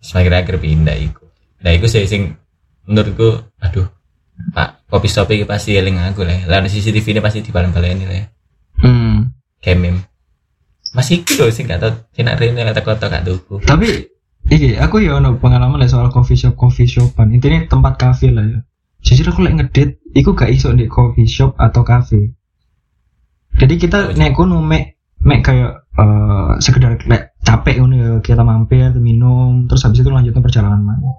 [0.02, 1.24] semakin akhir pindah iku
[1.64, 2.36] nah iku sih sing
[2.84, 3.88] menurutku aduh
[4.52, 8.26] pak kopi shop iki pasti eling aku lah lalu CCTV ini pasti dibalen-balen ini lah
[8.84, 9.32] Hmm.
[9.62, 10.00] kayak meme
[10.92, 13.88] masih iki loh sing gak tau nak rene kata kota gak tuku Tapi
[14.50, 17.32] iki aku ya ono pengalaman lah soal coffee shop coffee shopan.
[17.32, 18.60] Intinya tempat kafe lah ya.
[19.00, 22.36] Jujur aku lek ngedit, iku gak iso di coffee shop atau kafe.
[23.56, 28.42] Jadi kita Oh, nek kono mek mek kayak eh, sekedar lek capek ngono ya kita
[28.42, 31.10] mampir minum terus habis itu lanjutkan perjalanan mana.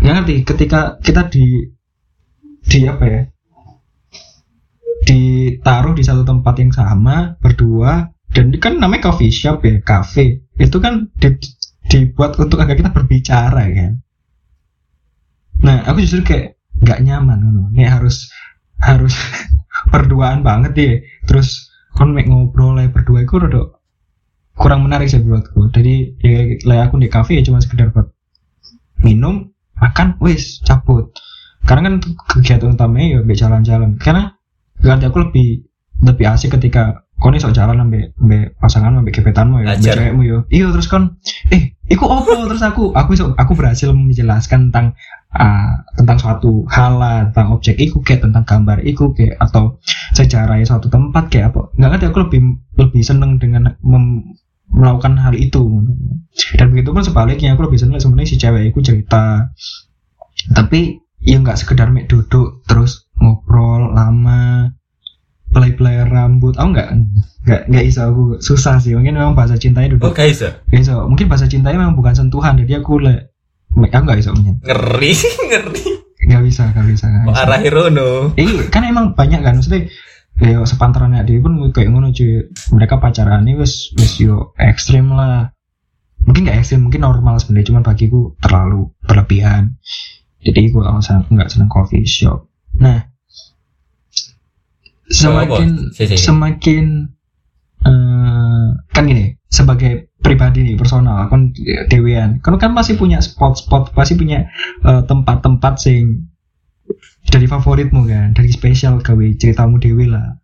[0.00, 1.70] Ya ngerti ketika kita di
[2.64, 3.22] di apa ya?
[5.00, 10.76] ditaruh di satu tempat yang sama berdua dan kan namanya coffee shop ya cafe itu
[10.78, 11.40] kan di-
[11.88, 13.92] dibuat untuk agar kita berbicara kan
[15.60, 17.62] nah aku justru kayak nggak nyaman ngono.
[17.72, 18.32] nih harus
[18.80, 19.12] harus
[19.92, 20.94] berduaan banget ya
[21.26, 23.79] terus kon ngobrol lah berdua itu rada
[24.60, 28.12] kurang menarik sih buatku jadi ya lah aku di cafe ya cuma sekedar buat
[29.00, 29.48] minum
[29.80, 31.08] makan wis cabut.
[31.64, 31.94] Karena kan
[32.28, 33.90] kegiatan utamanya ya mbak jalan-jalan.
[33.96, 34.36] Karena
[34.80, 35.64] ganti aku lebih
[36.00, 39.92] lebih asik ketika kau nih sok jalan sampai sampai pasangan sampai gebetanmu ya Ajar.
[39.96, 40.38] cewekmu ya.
[40.48, 41.20] Iya terus kan
[41.52, 44.96] eh iku opo terus aku aku iso- aku berhasil menjelaskan tentang
[45.36, 49.76] ah, tentang suatu hal lah, tentang objek iku kayak tentang gambar iku kayak atau
[50.16, 51.68] sejarahnya suatu tempat kayak apa.
[51.76, 52.40] Nggak ngerti aku lebih
[52.80, 54.39] lebih seneng dengan mem-
[54.70, 55.82] melakukan hal itu.
[56.56, 59.50] Dan begitu pun sebaliknya aku lebih seneng sebenarnya si cewek itu cerita.
[60.54, 64.70] Tapi ya nggak sekedar mek duduk terus ngobrol lama
[65.50, 66.56] pelai-pelai rambut.
[66.56, 66.88] Aku nggak
[67.44, 68.94] nggak nggak bisa aku susah sih.
[68.94, 70.32] Mungkin memang bahasa cintanya oh duduk ya
[70.70, 73.34] nggak bisa mungkin bahasa cintanya memang bukan sentuhan jadi aku le
[73.74, 75.12] aku nggak bisa punya ngeri
[75.50, 75.84] ngeri.
[76.20, 77.42] Nggak bisa nggak bisa kok bisa.
[77.42, 78.10] arah Hirono?
[78.38, 79.90] Iya, kan emang banyak kan maksudnya
[80.40, 82.48] ya sepantarannya dia pun kayak ngono cuy.
[82.72, 85.52] Mereka pacaran ini wis wis yo ekstrim lah.
[86.20, 89.76] Mungkin gak ekstrim mungkin normal sebenarnya cuman bagiku terlalu berlebihan.
[90.40, 92.48] Jadi gue alasan aku nggak seneng coffee shop.
[92.80, 93.04] Nah
[95.10, 96.84] semakin semakin
[97.84, 101.52] eh, kan gini sebagai pribadi nih personal kan
[101.92, 102.40] dewean.
[102.40, 104.48] Kan kan pasti punya spot-spot pasti punya
[104.84, 106.30] eh, tempat-tempat sing
[107.28, 108.28] dari favoritmu kan?
[108.36, 110.38] Dari spesial gawe ceritamu dewe lah.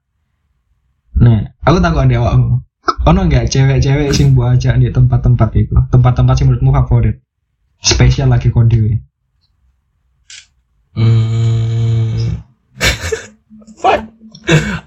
[1.21, 2.63] Nah aku takut ada awakmu.
[3.07, 5.75] Ono nggak cewek-cewek sing buat aja di tempat-tempat itu?
[5.91, 7.19] Tempat-tempat sing menurutmu favorit?
[7.83, 9.03] Spesial lagi kon dewe
[10.97, 12.41] Hmm.
[13.85, 14.01] Fuck.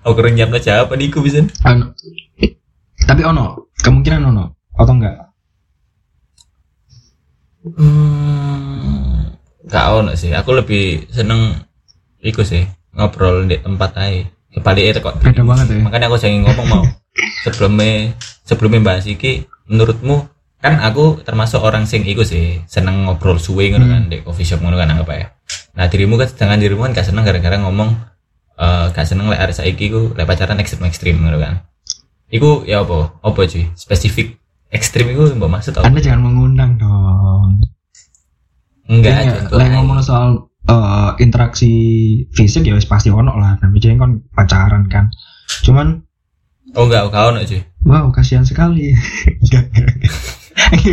[0.02, 1.46] Aku kurang nyiapno siapa nih aku bisa.
[1.62, 1.94] ono
[3.10, 3.74] tapi ono?
[3.82, 4.54] Kemungkinan ono?
[4.78, 5.18] Atau enggak?
[7.66, 8.99] Hmm.
[9.70, 10.34] Gak ono sih.
[10.34, 11.56] Aku lebih seneng
[12.20, 12.66] iku sih
[12.98, 14.26] ngobrol di tempat aja.
[14.50, 15.22] Kembali itu kok.
[15.22, 15.80] beda banget ya.
[15.86, 16.84] Makanya aku jangan ngomong mau
[17.46, 20.26] sebelumnya sebelumnya bahas iki menurutmu
[20.60, 24.60] kan aku termasuk orang sing iku sih seneng ngobrol suwe ngono kan di coffee shop
[24.60, 25.28] ngono kan anggap ya
[25.78, 27.96] nah dirimu kan sedangkan dirimu kan gak seneng gara-gara ngomong
[28.60, 31.64] eh gak seneng lek arek saiki ku lek pacaran ekstrim ekstrim ngono kan.
[32.30, 33.18] Iku ya apa?
[33.26, 33.72] Apa cuy?
[33.74, 34.38] Spesifik
[34.70, 35.88] ekstrim iku mbok maksud apa?
[35.88, 36.89] Anda jangan mengundang dong
[38.90, 39.74] enggak lek ae.
[39.78, 41.72] ngomong soal eh, interaksi
[42.34, 43.62] fisik ya wis pasti ono lah.
[43.62, 45.14] Tapi jadi kan pacaran kan.
[45.62, 46.02] Cuman
[46.74, 47.62] oh enggak kau no cuy.
[47.86, 48.98] Wow kasihan sekali.
[49.46, 50.14] Enggak, enggak, enggak.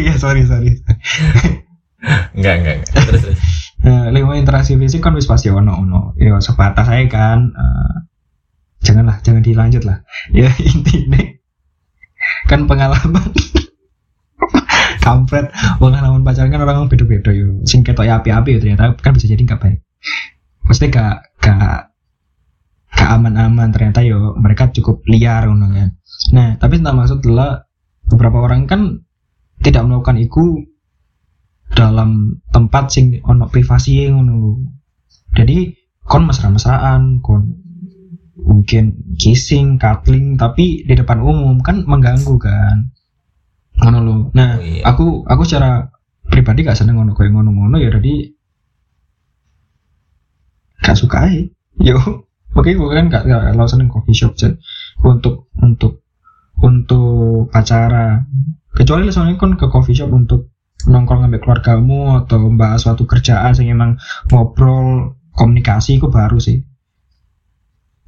[0.04, 0.76] iya sorry sorry.
[2.36, 3.02] Enggak enggak, enggak.
[3.08, 3.40] terus terus.
[3.86, 6.00] Nah, interaksi fisik kan wis pasti ono ono.
[6.20, 7.50] Ya sebatas saya kan.
[7.50, 7.96] Eh,
[8.84, 10.04] janganlah jangan dilanjut lah.
[10.30, 11.18] Ya intinya
[12.46, 13.34] kan pengalaman
[15.06, 15.46] kampret.
[15.78, 17.62] Pengalaman pacaran kan orang beda-beda yo.
[17.62, 19.78] Sing ketok api-api yo ternyata kan bisa jadi nggak baik.
[20.66, 21.94] Mesti gak gak
[22.90, 25.88] gak aman-aman ternyata yo mereka cukup liar ngono kan.
[26.34, 27.70] Nah tapi tak maksud adalah
[28.10, 29.06] beberapa orang kan
[29.62, 30.66] tidak melakukan itu
[31.70, 34.58] dalam tempat sing ono privasi ngono.
[35.38, 35.70] Jadi
[36.02, 37.62] kon mesra-mesraan kon
[38.36, 42.95] mungkin kissing, cuddling tapi di depan umum kan mengganggu kan
[43.82, 44.82] ngono lo nah Oh, iya.
[44.86, 45.92] aku aku secara
[46.26, 48.14] pribadi gak seneng ngono kayak ngono-ngono ya jadi
[50.82, 51.42] gak suka aja
[51.82, 51.98] yo
[52.58, 54.58] oke gue kan gak, gak kalau seneng coffee shop Jen.
[55.04, 56.06] untuk untuk
[56.56, 58.24] untuk pacaran
[58.72, 63.80] kecuali soalnya kan ke coffee shop untuk nongkrong sampai keluargamu atau membahas suatu kerjaan yang
[63.80, 63.90] emang
[64.30, 66.62] ngobrol komunikasi itu baru sih.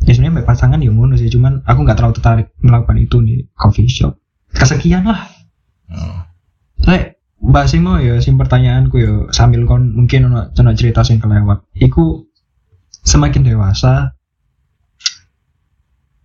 [0.06, 3.90] Ya sebenarnya pasangan ya ngono sih cuman aku nggak terlalu tertarik melakukan itu di coffee
[3.90, 4.16] shop.
[4.54, 5.28] Kesekian lah
[6.78, 11.64] saya bahas mau ya sim pertanyaanku ya sambil kon mungkin ono ono cerita sing kelewat.
[11.76, 12.28] Iku
[13.04, 14.18] semakin dewasa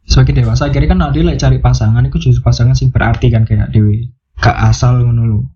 [0.04, 0.69] semakin dewasa.
[0.69, 4.12] Akhirnya kan nanti lek cari pasangan itu justru pasangan sing berarti kan kayak dewi.
[4.38, 5.47] Gak asal lho.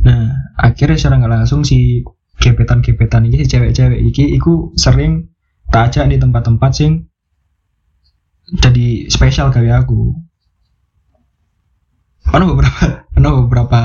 [0.00, 2.00] nah akhirnya secara nggak langsung si
[2.40, 5.28] gebetan-gebetan ini si cewek-cewek iki iku sering
[5.68, 7.04] tak ajak di tempat-tempat sing
[8.56, 10.16] jadi spesial kayak aku
[12.30, 13.80] ada beberapa ada beberapa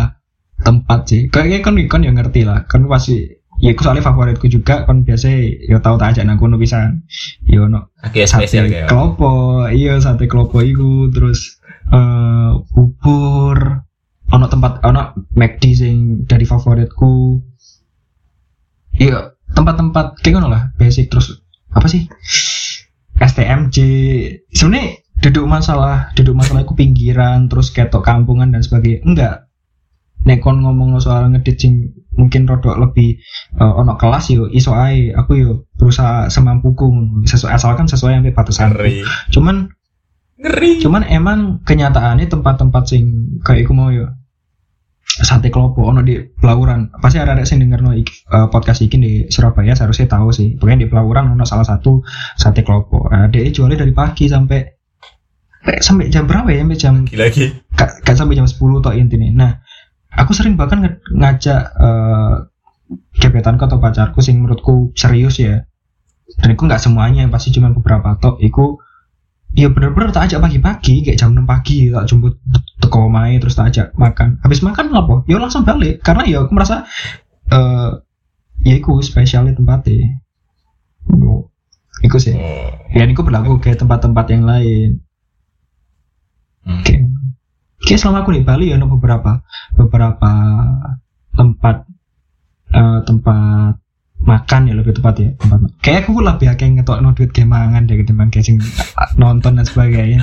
[0.61, 1.21] tempat sih.
[1.27, 2.65] Kayaknya kan kan yang ngerti lah.
[2.69, 5.31] Kan pasti ya aku soalnya favoritku juga kan biasa
[5.63, 7.07] ya tahu tak ajak nang kono pisan.
[7.47, 11.09] Ya ono Oke, sate spesial klopo iya sate klopo iku.
[11.11, 11.59] Terus
[11.91, 13.85] eh bubur.
[14.25, 17.37] Ono tempat ono McD sing dari favoritku.
[18.95, 20.63] Iya tempat-tempat kayak ngono lah.
[20.75, 22.07] Basic terus apa sih?
[23.15, 23.77] STMJ
[24.51, 29.01] sebenarnya duduk masalah duduk masalah aku pinggiran terus ketok kampungan dan sebagainya.
[29.05, 29.35] Enggak.
[30.25, 31.73] Nek kon ngomong soal ngedit sing
[32.17, 33.21] mungkin rodok lebih
[33.61, 35.13] eh, ono kelas yo iso ae.
[35.13, 36.89] Aku yo berusaha semampuku
[37.29, 38.73] sesuai asalkan sesuai yang batasan.
[39.31, 39.69] Cuman
[40.35, 40.83] ngeri.
[40.83, 44.11] cuman emang kenyataannya tempat-tempat sing kayak iku mau yo
[45.05, 48.99] sate klopo ono di Pelauran pasti ada ada sing denger no iki- eh, podcast iki
[48.99, 50.59] di Surabaya seharusnya tahu sih.
[50.59, 52.03] Pokoknya di Pelauran ono salah satu
[52.35, 53.07] sate klopo.
[53.07, 54.74] Nah, dia jualnya dari pagi sampai
[55.65, 59.27] eh, sampai jam berapa ya sampai jam lagi Ka- kan sampai jam 10 toh intinya.
[59.33, 59.51] Nah,
[60.11, 62.35] aku sering bahkan nge- ngajak eh
[63.17, 65.65] gebetanku atau pacarku sing menurutku serius ya.
[66.37, 68.37] Dan itu nggak semuanya, pasti cuma beberapa tok.
[68.41, 68.77] Iku
[69.55, 72.37] ya bener-bener tak ajak pagi-pagi kayak jam 6 pagi tak jemput
[72.77, 74.37] teko omahe terus tak ajak makan.
[74.43, 75.23] Habis makan apa?
[75.25, 76.83] Ya langsung balik karena ya aku merasa
[77.49, 77.91] eh
[78.61, 80.21] ya iku spesialnya tempatnya.
[81.05, 81.49] Oh,
[82.01, 82.33] Iku sih.
[82.33, 82.69] oh.
[82.91, 85.04] Ya itu berlaku kayak tempat-tempat yang lain.
[86.65, 86.81] Hmm.
[86.81, 86.95] Oke.
[87.85, 89.45] Oke, selama aku di Bali ya ada beberapa
[89.77, 90.31] beberapa
[91.37, 91.85] tempat
[92.73, 93.77] eh, tempat
[94.25, 97.85] makan ya lebih tepat ya tempat kayak aku lebih akeh ngetok no duit kayak mangan
[97.85, 98.57] deh ketimbang kayak sing
[99.21, 100.17] nonton dan sebagainya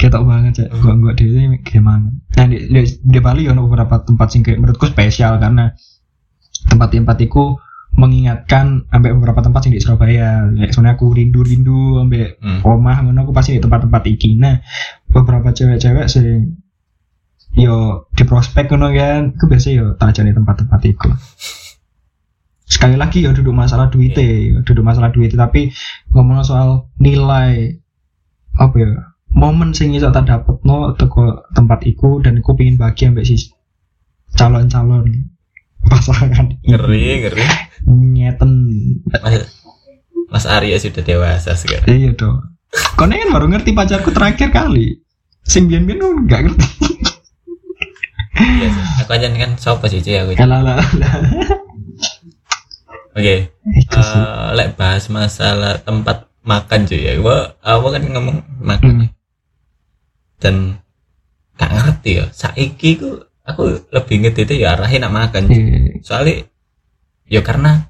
[0.00, 3.52] ketok banget ya gua gua di sini kayak mangan nah di, di, di Bali ya
[3.52, 5.68] ada beberapa tempat sing kayak menurutku spesial karena
[6.70, 7.60] tempat-tempat itu
[7.92, 10.48] mengingatkan ambek beberapa tempat sing di Surabaya.
[10.56, 12.64] Ya, soalnya aku rindu-rindu ambek Hmm.
[12.64, 14.34] omah ngono aku pasti di tempat-tempat iki.
[14.40, 14.64] Nah
[15.12, 16.56] beberapa cewek-cewek sing
[17.52, 21.08] yo di prospek ngono kan aku biasa yo tak di tempat-tempat itu.
[22.64, 25.68] Sekali lagi yo duduk masalah duit yo duduk masalah duit tapi
[26.16, 27.76] ngomong soal nilai
[28.56, 28.88] apa ya
[29.32, 33.52] momen sing iso tak dapet no teko tempat iku dan aku pengen bagi ambek si
[34.32, 35.28] calon-calon
[35.84, 36.56] pasangan.
[36.64, 37.44] Ngeri ngeri
[37.86, 38.50] nyeten
[39.04, 39.22] mas,
[40.28, 42.40] mas Arya sudah dewasa sekarang iya dong
[42.96, 44.96] Kono kan baru ngerti pacarku terakhir kali
[45.44, 46.66] sing biyen nggak ngerti
[48.32, 48.84] Iya sih.
[48.98, 51.12] aku aja kan siapa sih cuy aku Alah, alah, alah.
[53.12, 53.34] oke
[53.76, 54.18] Itu sih.
[54.18, 59.08] Eh, lek bahas masalah tempat makan cuy ya gua aku kan ngomong makan Hmm.
[60.40, 60.54] dan
[61.54, 66.02] gak ngerti ya saiki ku aku lebih ngedit ya arahin nak makan Iya.
[66.02, 66.48] soalnya
[67.32, 67.88] ya karena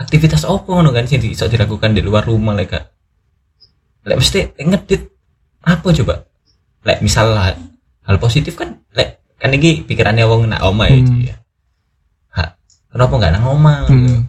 [0.00, 2.84] aktivitas opo ngono kan sih bisa dilakukan di luar rumah lek Kak.
[4.08, 5.12] lek mesti ngedit
[5.60, 6.24] apa coba?
[6.88, 7.60] Lek misal hal,
[8.08, 11.04] hal positif kan lek kan ini pikirannya wong nak oma ya Hmm.
[11.04, 11.36] Ci, ya.
[12.32, 12.42] Ha,
[12.96, 14.24] kenapa nggak nang oma Hmm.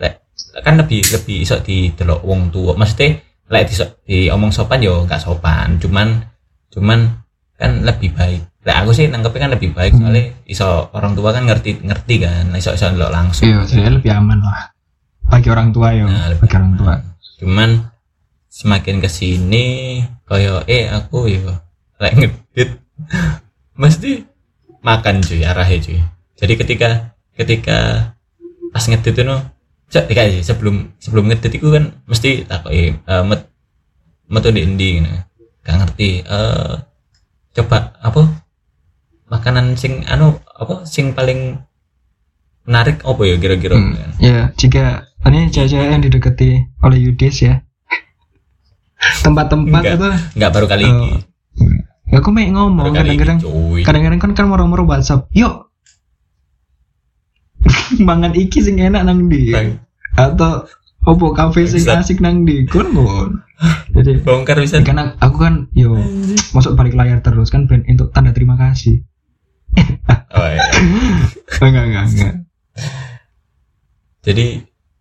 [0.00, 0.24] lek
[0.64, 2.72] kan lebih lebih iso di delok wong tua.
[2.72, 3.20] Maksudnya
[3.52, 3.74] lek di,
[4.08, 5.76] di omong sopan yo nggak sopan.
[5.76, 6.24] Cuman
[6.72, 7.20] cuman
[7.60, 10.06] kan lebih baik lek aku sih nanggepnya kan lebih baik Hmm.
[10.06, 14.12] soalnya iso orang tua kan ngerti ngerti kan iso iso ndelok langsung Iya, saya lebih
[14.14, 14.70] aman lah.
[15.26, 16.94] Bagi orang tua ya, Nah, bagi orang tua.
[17.42, 17.70] cuman
[18.46, 19.66] semakin ke sini
[20.22, 21.50] koyo eh aku yo
[21.98, 22.70] lek ngedit
[23.82, 24.22] mesti
[24.78, 25.98] makan cuy arahnya cuy
[26.38, 26.88] jadi ketika
[27.34, 27.78] ketika
[28.70, 29.42] pas ngedit itu no
[29.88, 33.48] cek dikasih sebelum sebelum ngedit itu kan mesti takoki eh met
[34.28, 35.10] metu di endi gitu.
[35.62, 36.72] gak ngerti eh
[37.52, 38.20] coba apa
[39.32, 41.56] makanan sing anu apa sing paling
[42.68, 43.96] menarik apa ya kira-kira Hmm.
[43.96, 44.10] kan?
[44.20, 44.84] Ya, jika
[45.26, 46.50] ini cewek-cewek yang didekati
[46.84, 47.64] oleh Yudis ya.
[49.24, 49.96] Tempat-tempat Enggak.
[49.98, 51.10] itu nggak baru kali Oh, ini
[52.06, 53.40] ya aku main ngomong kadang-kadang
[53.82, 55.26] kadang-kadang kan kan moro-moro WhatsApp.
[55.34, 55.72] Yuk.
[58.06, 59.82] Mangan iki sing enak nang Bang,
[60.14, 60.66] atau
[61.02, 62.90] opo kafe sing asik nang ndi kon.
[63.94, 65.94] Jadi bongkar bisa karena aku kan yo
[66.50, 69.02] masuk balik layar terus kan ben untuk tanda terima kasih.
[70.32, 70.62] Oh, iya.
[71.60, 72.34] Enggak enggak enggak.
[74.22, 74.46] jadi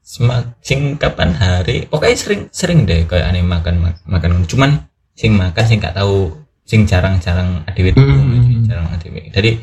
[0.02, 5.38] semak sing kapan hari pokoknya sering sering deh kayak aneh makan mak- makan cuman sing
[5.38, 8.66] makan sing gak tahu sing jarang-jarang adewe tuku, Hmm.
[8.66, 9.62] jarang adewe jadi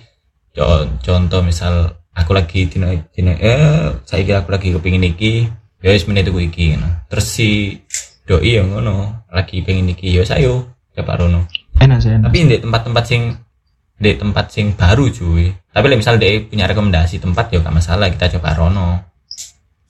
[0.54, 1.74] co- contoh misal
[2.12, 6.48] aku lagi dino dino eh saya kira aku lagi kepingin iki ya wis menit tuku
[6.48, 6.88] iki ngono.
[7.06, 7.78] terus si
[8.24, 11.44] doi yang ngono lagi pengen iki ya sayo coba rono
[11.78, 12.30] Enak sih enak.
[12.30, 13.22] tapi di tempat-tempat sing
[13.98, 15.50] di tempat sing baru cuy.
[15.74, 19.02] Tapi misal dia punya rekomendasi tempat ya gak masalah kita coba rono.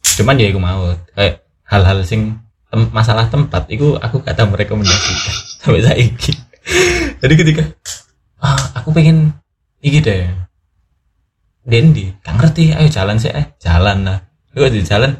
[0.02, 2.40] Cuman ya aku mau kayak hal-hal sing
[2.72, 6.32] tem- masalah tempat itu aku gak tahu merekomendasikan sampai saiki.
[7.20, 7.62] Jadi ketika
[8.40, 9.36] ah aku pengen
[9.84, 10.26] iki deh.
[11.68, 13.52] Dendi gak ngerti ayo jalan sih eh.
[13.60, 14.18] Jalan lah.
[14.56, 15.12] Aku di jalan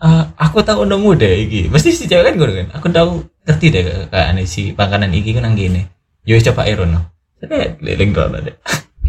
[0.00, 1.72] ah aku tahu nemu deh iki.
[1.72, 2.68] Mesti si cewek kan gue kan?
[2.76, 5.80] Aku tahu ngerti deh kayak aneh si pangkanan iki kan gini
[6.24, 7.08] yo wis coba Iron saya
[7.48, 8.56] keliling rono deh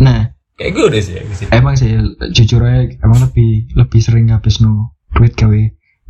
[0.01, 1.93] Nah, kayak gue udah sih sih emang sih
[2.33, 5.61] jujur aja emang lebih lebih sering habis no duit gawe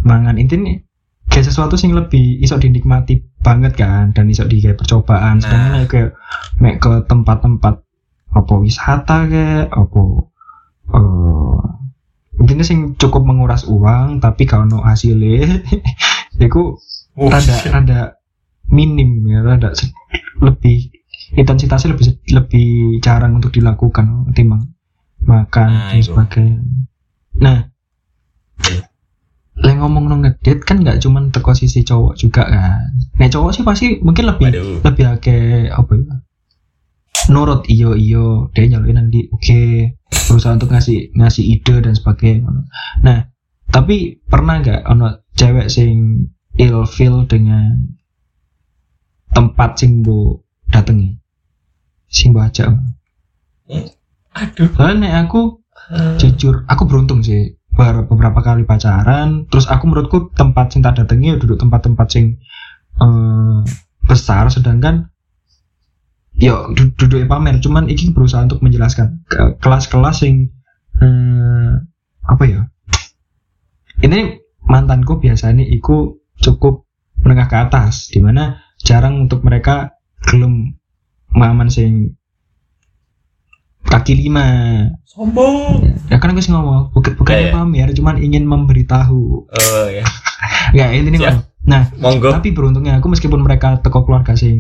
[0.08, 0.40] mangan.
[0.40, 0.78] Intinya
[1.28, 5.44] kayak sesuatu sing lebih iso dinikmati banget kan dan iso di kayak percobaan.
[5.44, 5.78] Sedangkan Nah.
[5.84, 6.12] nek kayak
[6.64, 7.76] mek ke tempat-tempat
[8.32, 10.02] apa wisata kayak apa
[10.96, 11.60] eh
[12.40, 15.68] intinya sing cukup menguras uang tapi kalau hasilnya.
[16.42, 16.80] Itu
[17.20, 18.02] rada rada
[18.72, 19.76] minim ya rada
[20.40, 21.01] lebih
[21.36, 24.72] intensitasnya lebih lebih jarang untuk dilakukan ketimbang
[25.22, 26.60] makan Nah, dan sebagainya.
[27.40, 27.60] Nah
[29.62, 32.90] lah ngomong no ngedit kan nggak cuman teko sisi cowok juga kan.
[33.22, 34.80] Nah cowok sih pasti mungkin lebih Waduh.
[34.82, 36.16] lebih akeh apa ya
[37.30, 39.62] nurut iyo iyo dia nyaluin nanti oke
[40.26, 42.50] berusaha untuk ngasih ngasih ide dan sebagainya.
[43.06, 43.30] Nah
[43.70, 47.78] tapi pernah nggak ono cewek sing ilfil dengan
[49.32, 51.21] tempat sing bu datengi
[52.12, 52.68] sing bu ajak
[54.36, 54.68] aduh.
[55.00, 55.64] Nek aku
[55.96, 57.56] eh, jujur aku beruntung sih.
[57.72, 62.36] Ber- beberapa kali pacaran terus aku menurutku tempat sing tak datangi ya duduk tempat-tempat sing
[63.00, 63.60] eh,
[64.04, 65.08] besar sedangkan
[66.36, 67.64] ya du- duduk pamer.
[67.64, 70.52] Cuman iki berusaha untuk menjelaskan ke- kelas-kelas sing
[71.00, 71.74] eh,
[72.28, 72.68] apa ya?
[74.04, 76.84] Ini mantanku biasanya iku cukup
[77.22, 79.94] menengah ke atas di mana jarang untuk mereka
[80.26, 80.81] belum
[81.36, 82.16] maman sing
[83.88, 84.46] kaki lima.
[85.04, 85.84] Sombong.
[86.08, 87.52] Ya kan aku sih ngomong bukan bukan Iya, iya.
[87.52, 89.22] pamer cuman ingin memberitahu.
[89.52, 90.06] Oh ya
[90.78, 91.28] ya ini Siap.
[91.28, 91.40] Bang.
[91.62, 92.34] nah monggo.
[92.34, 94.58] tapi beruntungnya aku meskipun mereka teko keluarga sing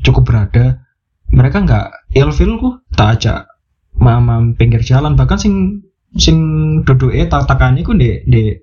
[0.00, 0.80] cukup berada
[1.28, 2.70] mereka nggak ilfil ku.
[2.94, 3.40] Tak ajak
[3.98, 5.18] mama pinggir jalan.
[5.18, 5.54] Bahkan sing
[6.16, 6.38] sing
[6.86, 8.54] duduk eh tak takani ku di di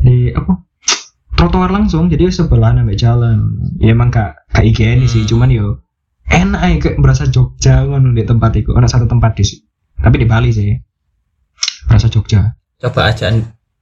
[0.00, 0.62] di apa?
[1.34, 2.06] Trotoar langsung.
[2.06, 3.58] Jadi sebelah nambah jalan.
[3.82, 5.26] Ya emang kak kak IGN sih.
[5.26, 5.30] Hmm.
[5.34, 5.83] cuman yo
[6.28, 9.44] enak aja kayak berasa Jogja ngono di tempat itu ada satu tempat di
[10.00, 10.72] tapi di Bali sih.
[11.88, 12.52] Berasa Jogja.
[12.80, 13.32] Coba aja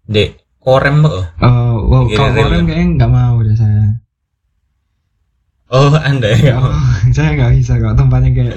[0.06, 0.42] dek.
[0.62, 1.14] Korem kok.
[1.42, 2.46] Eh, wow, kalau rel.
[2.46, 3.98] orang kayaknya nggak mau deh saya.
[5.72, 6.60] oh anda ya?
[6.60, 6.70] Oh,
[7.16, 8.56] saya nggak bisa kok tempatnya kayak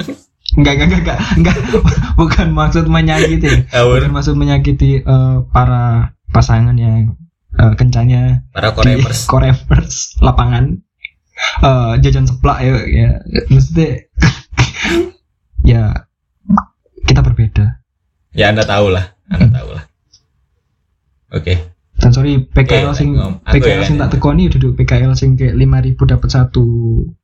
[0.56, 1.58] nggak nggak nggak nggak nggak.
[2.20, 7.18] Bukan maksud menyakiti, bukan maksud menyakiti eh, para pasangan yang
[7.58, 9.26] eh, kencanya para koremers.
[9.26, 10.80] Koremers lapangan
[11.64, 13.10] eh, jajan seplak ya, ya.
[13.52, 13.90] Maksudnya
[15.72, 15.84] ya
[17.06, 17.82] kita berbeda.
[18.36, 19.84] Ya Anda tahu lah, Anda tahu lah.
[21.36, 21.56] Oke.
[21.96, 25.56] dan sorry PKL Oke, sing aku PKL ya, sing tak tekoni duduk PKL sing kayak
[25.56, 26.66] 5000 dapat satu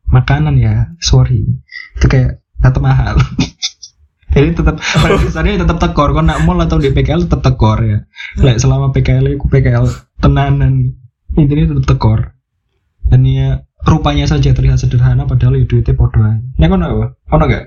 [0.07, 0.95] makanan ya.
[1.03, 1.43] Sorry.
[1.99, 3.19] Itu kayak tetap mahal.
[4.31, 6.15] Jadi tetap pada dasarnya tetap tekor.
[6.15, 7.99] Kau nak mall atau di PKL tetap tekor ya.
[8.39, 9.85] Lek selama PKL itu PKL
[10.23, 10.95] tenanan
[11.35, 12.19] intinya tetap tekor.
[13.11, 16.37] Dan ya rupanya saja terlihat sederhana padahal ya duitnya podo ae.
[16.57, 17.05] Nek kono apa?
[17.29, 17.65] Kono gak?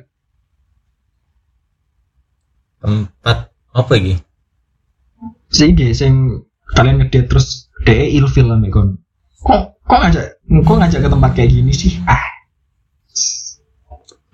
[2.85, 3.39] Tempat
[3.75, 4.15] apa lagi?
[5.51, 6.13] Sing sing
[6.75, 8.99] kalian ngedate terus DE ilfil lah kon.
[9.45, 10.27] Kok kok ngajak
[10.65, 12.01] kok ngajak ke tempat kayak gini sih?
[12.09, 12.25] Ah,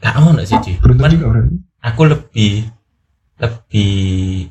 [0.01, 0.81] Gak ono sih, Ci.
[0.81, 1.61] beruntung juga orang.
[1.85, 2.65] aku lebih
[3.41, 3.93] lebih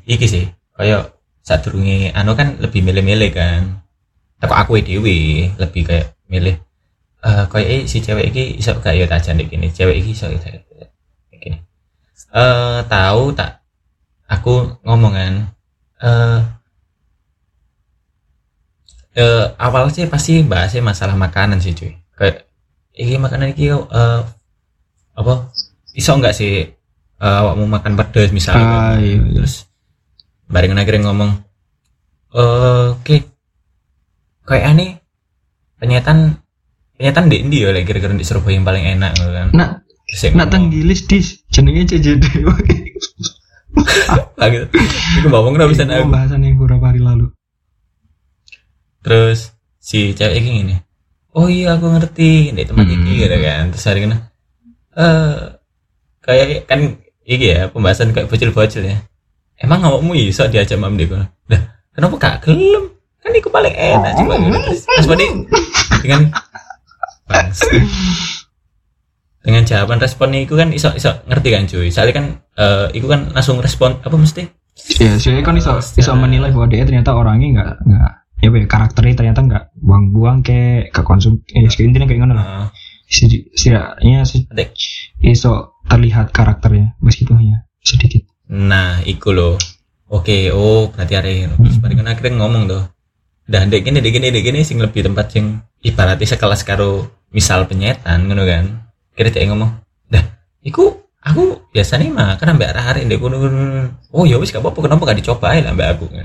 [0.05, 0.45] iki sih.
[0.77, 3.81] Kayak saat anu kan lebih milih-milih kan.
[4.39, 6.55] Tapi aku dewe lebih kayak milih
[7.19, 9.67] eh kayak si cewek iki iso gak ya tak jandek gini.
[9.69, 10.87] Cewek iki iso gak ya
[11.39, 11.57] gini.
[12.31, 13.59] Eh tahu tak
[14.29, 15.33] aku ngomong kan
[15.99, 16.39] eh
[19.17, 22.45] eh awal sih pasti bahasnya masalah makanan sih cuy kayak
[22.93, 24.21] iki makanan iki eh
[25.17, 25.33] apa
[25.97, 26.69] iso enggak sih
[27.19, 29.33] eh, awakmu makan pedes misalnya Ah, iya, iya.
[29.35, 29.67] terus
[30.47, 31.31] bareng akhirnya ngomong
[32.37, 33.17] eh oke
[34.45, 34.91] kayak aneh
[35.81, 36.37] penyetan
[36.99, 39.47] penyetan di Indi ya like, kira-kira di Surabaya yang paling enak gitu kan.
[39.55, 39.69] Nak
[40.35, 41.27] nak ngomong, tenggilis dis.
[41.47, 42.23] Jenenge CJD.
[42.27, 42.51] gitu.
[45.23, 47.31] Iku ngomong kenapa bisa aku pembahasan yang beberapa hari lalu.
[48.99, 50.75] terus si cewek ini gini.
[51.31, 52.51] Oh iya aku ngerti.
[52.51, 52.95] Di tempat Hmm.
[52.99, 53.71] ini gitu kan.
[53.71, 54.17] Terus hari kena
[54.99, 55.55] eh
[56.19, 58.99] kayak kan iki ya pembahasan kayak bocil-bocil ya.
[59.55, 61.15] Emang awakmu iso diajak mam deko
[61.47, 61.61] dah
[61.95, 62.91] kenapa gak gelem?
[63.23, 65.05] Kan iku paling enak coba terus pas
[66.03, 66.27] dengan
[69.39, 73.31] dengan jawaban respon itu kan iso iso ngerti kan cuy soalnya kan eh iku kan
[73.31, 74.43] langsung respon apa mesti
[74.79, 78.65] Ya, soalnya kan iso iso menilai bahwa dia ternyata orangnya nggak nggak ya apa ya,
[78.65, 82.71] karakternya ternyata nggak buang-buang kayak ke konsum eh intinya kayak ngono lah.
[83.03, 84.71] Sedi- Setidaknya se- Adek.
[85.19, 88.23] iso terlihat karakternya meskipun hanya sedikit.
[88.47, 89.59] Nah, iku loh.
[90.07, 92.07] Oke, oh berarti hari terus Hmm.
[92.07, 92.83] akhirnya ngomong tuh.
[93.45, 97.65] Dah dek gini, dek gini, dek gini sing lebih tempat sing ibaratnya sekelas karo misal
[97.69, 98.65] penyetan ngono kan.
[99.15, 100.23] Kira dia ngomong, "Dah,
[100.63, 103.37] iku aku biasanya mah kan ambek arah hari kono.
[104.15, 106.23] Oh ya wis gak apa-apa kenapa gak dicoba lah aku kan.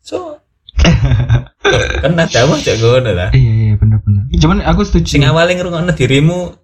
[0.00, 0.38] So
[2.02, 3.28] kan ada mah cek ngono lah.
[3.34, 4.30] Iya iya benar-benar.
[4.38, 5.18] Cuman aku setuju.
[5.18, 6.54] Sing awalnya ngrungokno dirimu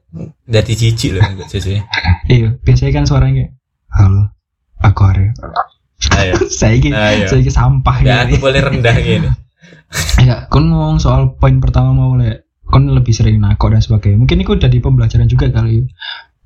[0.46, 1.82] dadi jijik loh enggak sih.
[2.30, 3.50] Iya biasanya kan suaranya
[3.90, 4.30] halo
[4.80, 5.02] aku.
[6.14, 6.36] Ayo.
[6.52, 8.36] saya ini saya ini sampah Ya gini.
[8.36, 9.28] aku boleh rendah gini.
[10.24, 14.18] Ya, kon ngomong soal poin pertama mau le, kon lebih sering nakok dan sebagainya.
[14.18, 15.84] Mungkin itu di pembelajaran juga kali.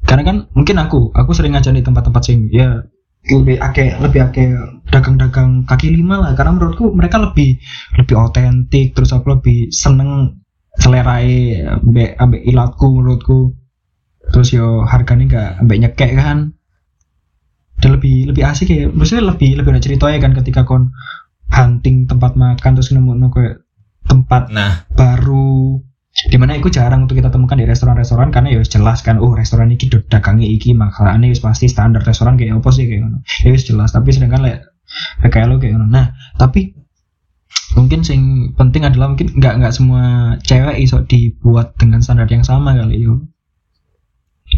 [0.03, 2.87] Karena kan mungkin aku, aku sering ngajar di tempat-tempat sing ya
[3.29, 4.45] lebih ake lebih ake
[4.89, 6.33] dagang-dagang kaki lima lah.
[6.39, 7.59] Karena menurutku mereka lebih
[7.99, 8.95] lebih otentik.
[8.95, 10.43] Terus aku lebih seneng
[10.79, 13.39] selerai ambek ambek ilatku menurutku.
[14.29, 16.39] Terus yo harganya nggak ambek nyekek kan.
[17.79, 18.91] Dan lebih lebih asik ya.
[18.91, 20.95] Maksudnya lebih lebih ada ceritanya kan ketika kon
[21.49, 23.65] hunting tempat makan terus nemu kayak
[24.09, 25.81] tempat Nah, baru.
[26.19, 29.71] Di mana itu jarang untuk kita temukan di restoran-restoran karena ya jelas kan oh restoran
[29.71, 33.19] ini dagangi iki makanannya pasti standar restoran kayak apa sih kayak ngono.
[33.47, 34.67] Ya jelas tapi sedangkan lek
[35.31, 35.87] kayak lo kayak ngono.
[35.87, 36.75] Nah tapi
[37.79, 42.75] mungkin sing penting adalah mungkin nggak nggak semua cewek iso dibuat dengan standar yang sama
[42.75, 43.23] kali yo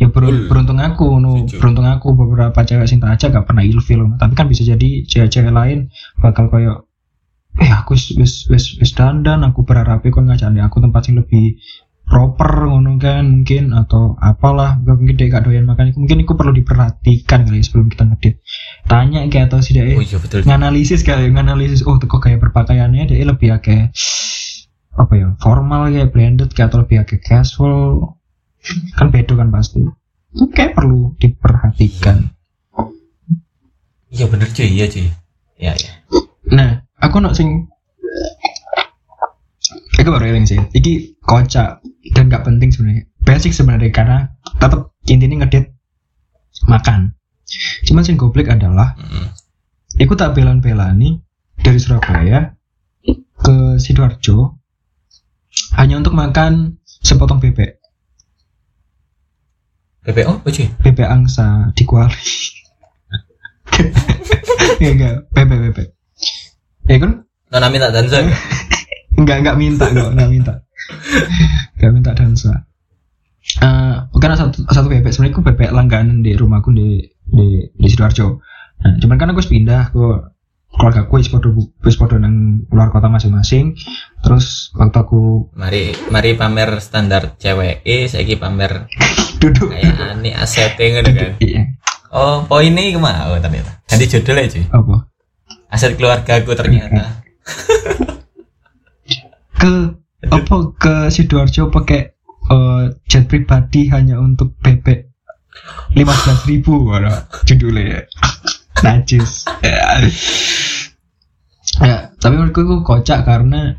[0.00, 1.60] ya beruntung aku no Setuju.
[1.60, 5.52] beruntung aku beberapa cewek sing tak aja gak pernah ilfil tapi kan bisa jadi cewek-cewek
[5.52, 6.88] lain bakal kayak
[7.60, 8.16] eh aku wis
[8.48, 8.48] wis
[8.80, 11.60] wis, dandan aku berharap kon ngajak aku tempat sing lebih
[12.10, 14.82] proper ngono kan mungkin atau apalah.
[14.82, 18.42] Mungkin dia gak doyan makan mungkin itu perlu diperhatikan kali sebelum kita ngedit.
[18.90, 20.42] Tanya kayak atau sih dia oh iya betul.
[20.42, 23.94] nganalisis kali nganalisis oh kok kayak berpakaiannya dia lebih kayak
[24.98, 28.18] apa ya formal kayak blended kayak atau lebih kayak casual
[28.96, 29.80] kan beda kan pasti
[30.30, 32.30] itu kayak perlu diperhatikan
[34.10, 35.06] Iya bener cuy, iya cuy.
[35.54, 35.92] Iya iya.
[36.50, 37.70] nah aku nak sing
[40.02, 40.58] Aku baru eling sih.
[40.58, 41.84] Iki kocak
[42.16, 43.04] dan gak penting sebenarnya.
[43.22, 44.18] Basic sebenarnya karena
[44.58, 45.70] tetap intinya ngedit
[46.66, 47.14] makan.
[47.86, 49.28] Cuman sing goblok adalah Mm.
[50.00, 51.20] Iku tak belan-belani
[51.60, 52.56] dari Surabaya
[53.36, 54.56] ke Sidoarjo
[55.76, 57.79] hanya untuk makan sepotong bebek,
[60.00, 60.66] PPO apa cuy?
[60.80, 62.24] bebek angsa di Kuali.
[64.82, 65.88] ya enggak, bebek bebek.
[66.88, 68.24] Ya kan Nona minta dansa.
[69.20, 70.54] enggak enggak minta enggak enggak minta.
[71.76, 72.52] Enggak minta dansa.
[73.60, 78.42] Eh karena satu satu bebek sebenarnya aku bebek langganan di rumahku di di di sidoarjo
[78.84, 80.06] nah, cuman kan aku wis pindah ke
[80.70, 81.50] keluarga aku wis podo
[81.82, 83.74] wis podo nang luar kota masing-masing.
[84.22, 88.86] Terus waktu aku mari mari pamer standar cewek eh saiki pamer
[89.42, 89.74] duduk.
[89.74, 91.32] kayak ani aset ngono kan.
[91.42, 91.62] iya.
[92.10, 93.82] Oh poin ini ke mana oh, ternyata.
[93.86, 94.96] Ganti judul aja cuy apa?
[95.70, 97.04] Aset keluarga aku ternyata.
[99.60, 99.92] Ke
[100.24, 102.00] apa ke sidoarjo pakai
[102.48, 105.10] eh, jet pribadi hanya untuk bebek
[105.92, 106.88] lima belas ribu
[107.44, 108.00] judulnya.
[108.00, 108.00] ya
[108.82, 109.44] najis.
[111.80, 112.12] Ya.
[112.20, 113.78] tapi menurutku itu kocak karena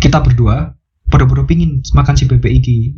[0.00, 0.72] kita berdua
[1.10, 2.96] bodoh-bodoh pingin makan si bebek iki.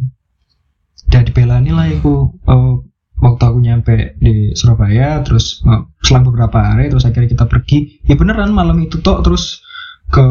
[1.11, 2.75] Dan dibelani lah aku eh,
[3.19, 8.05] waktu aku nyampe di Surabaya terus eh, selang beberapa hari terus akhirnya kita pergi.
[8.07, 9.65] Ya beneran malam itu tok terus
[10.07, 10.27] ke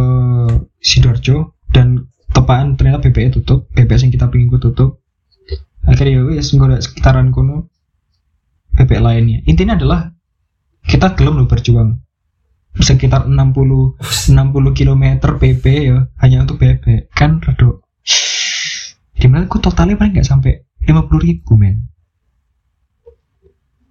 [0.80, 5.04] Sidoarjo dan tepaan ternyata BPE tutup BPE yang kita pingin ku tutup.
[5.84, 7.68] Akhirnya ya wes sekitaran kono
[8.72, 9.40] BPE lainnya.
[9.48, 10.15] Intinya adalah
[10.86, 12.02] kita gelem loh berjuang.
[12.76, 14.36] Sekitar 60 60
[14.76, 15.04] km
[15.40, 17.86] PP ya hanya untuk BPE kan redo
[19.16, 21.88] di mana aku totalnya paling nggak sampai 50 ribu men.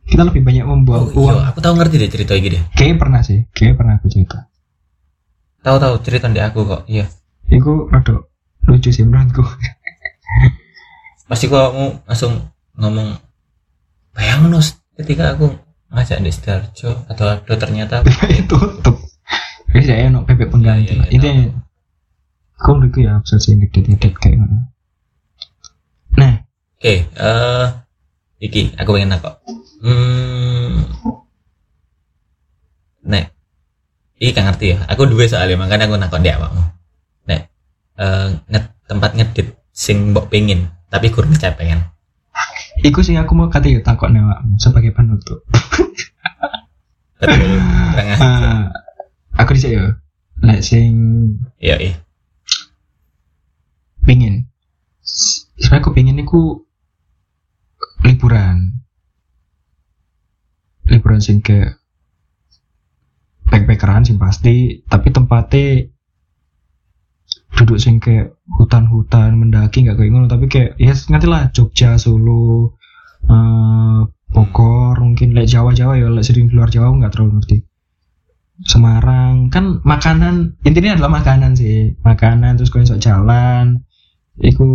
[0.05, 1.37] Kita lebih banyak membuang oh, uang.
[1.41, 2.63] iya, aku tahu ngerti deh cerita ini deh.
[2.77, 4.39] Kayaknya pernah sih kayaknya pernah aku cerita.
[5.65, 7.09] Tahu tahu cerita di aku kok iya.
[7.49, 8.21] Itu rada
[8.69, 9.43] lucu sih menurutku.
[11.33, 13.17] Pasti kok kamu langsung ngomong
[14.13, 15.51] bayang nus ketika aku
[15.95, 18.03] ngajak di Sidoarjo atau ada ternyata
[18.35, 18.99] itu tutup.
[19.71, 20.95] Wis ya ono bebek pengganti.
[20.95, 21.29] Iya, iya, iya, itu
[22.59, 24.59] kau menurutku ya sih ngedit-ngedit kayak ngono?
[26.19, 26.45] Nah.
[26.85, 27.67] Oke eh
[28.45, 29.41] iki aku pengen nakok
[29.81, 30.85] hmm.
[33.09, 33.33] Nek
[34.21, 34.85] iki kan ngerti ya.
[34.93, 36.61] Aku dua soalnya makanya aku nakok dia awakmu
[37.25, 37.49] nek
[37.97, 41.89] eh nge- tempat ngedit sing mbok pengin tapi kurang kecapean
[42.85, 44.20] Iku sih aku mau kata ya takut nih
[44.61, 45.41] sebagai penutup.
[47.24, 48.68] Ah,
[49.32, 49.97] aku bisa ya.
[50.45, 50.93] Lek sing
[51.57, 52.05] iya iya
[54.05, 54.47] pingin.
[55.01, 56.62] Sebenarnya aku pingin iku
[58.05, 58.85] liburan.
[60.85, 61.80] Liburan sing ke
[63.49, 65.89] backpackeran sing pasti, tapi tempatnya
[67.55, 70.27] duduk sing kayak hutan-hutan mendaki nggak kayak ngono.
[70.27, 72.75] Tapi kayak ya ngerti lah Jogja Solo
[73.31, 74.01] eh
[74.35, 77.59] Bogor mungkin lek Jawa Jawa ya lek sering keluar Jawa nggak terlalu ngerti.
[78.67, 81.95] Semarang kan makanan intinya adalah makanan sih.
[82.03, 83.87] Makanan terus kau jalan
[84.43, 84.67] itu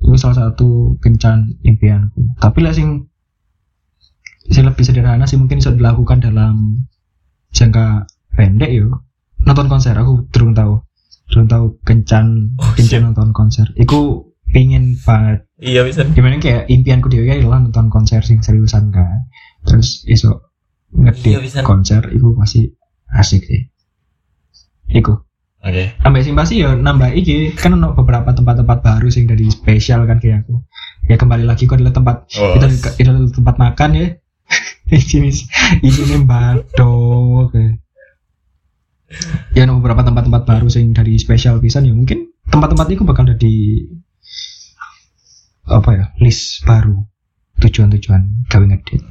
[0.00, 2.36] itu salah satu kencan impianku.
[2.40, 3.12] Tapi lek sing
[4.48, 6.88] sing lebih sederhana sih mungkin bisa dilakukan dalam
[7.52, 9.04] jangka pendek yo.
[9.44, 10.80] Nonton konser aku belum tahu
[11.26, 13.66] belum tahu kencan Oh, kencan nonton konser.
[13.74, 15.42] Iku pingin banget.
[15.58, 16.06] Iya bisa.
[16.06, 19.26] Gimana kayak impianku dewe adalah nonton konser sing seriusan kan.
[19.66, 20.46] Terus iso
[20.94, 21.60] Iya, ngedit bisa.
[21.66, 22.72] konser iku masih
[23.10, 23.62] asik sih.
[24.88, 25.18] Iku.
[25.66, 25.98] Oke.
[25.98, 27.50] Sampai sing pasti ya nambah iki.
[27.58, 30.62] Kan ono beberapa tempat-tempat baru sing dari spesial kan kayak aku.
[31.10, 32.66] Ya kembali lagi kok adalah tempat oh, itu,
[33.02, 34.06] itu adalah tempat makan ya.
[34.86, 35.34] Ini
[35.82, 37.64] ini batok oke
[39.54, 43.54] ya ono beberapa tempat-tempat baru sing dari spesial pisan ya mungkin tempat-tempat itu bakal jadi
[45.66, 47.02] apa ya list baru.
[47.56, 49.02] Tujuan-tujuan gawe ngedit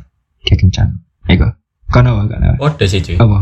[0.46, 1.02] kayak kencan.
[1.26, 1.50] Ego
[1.90, 3.18] kan apa apa Podo sih cuy.
[3.18, 3.40] Apa?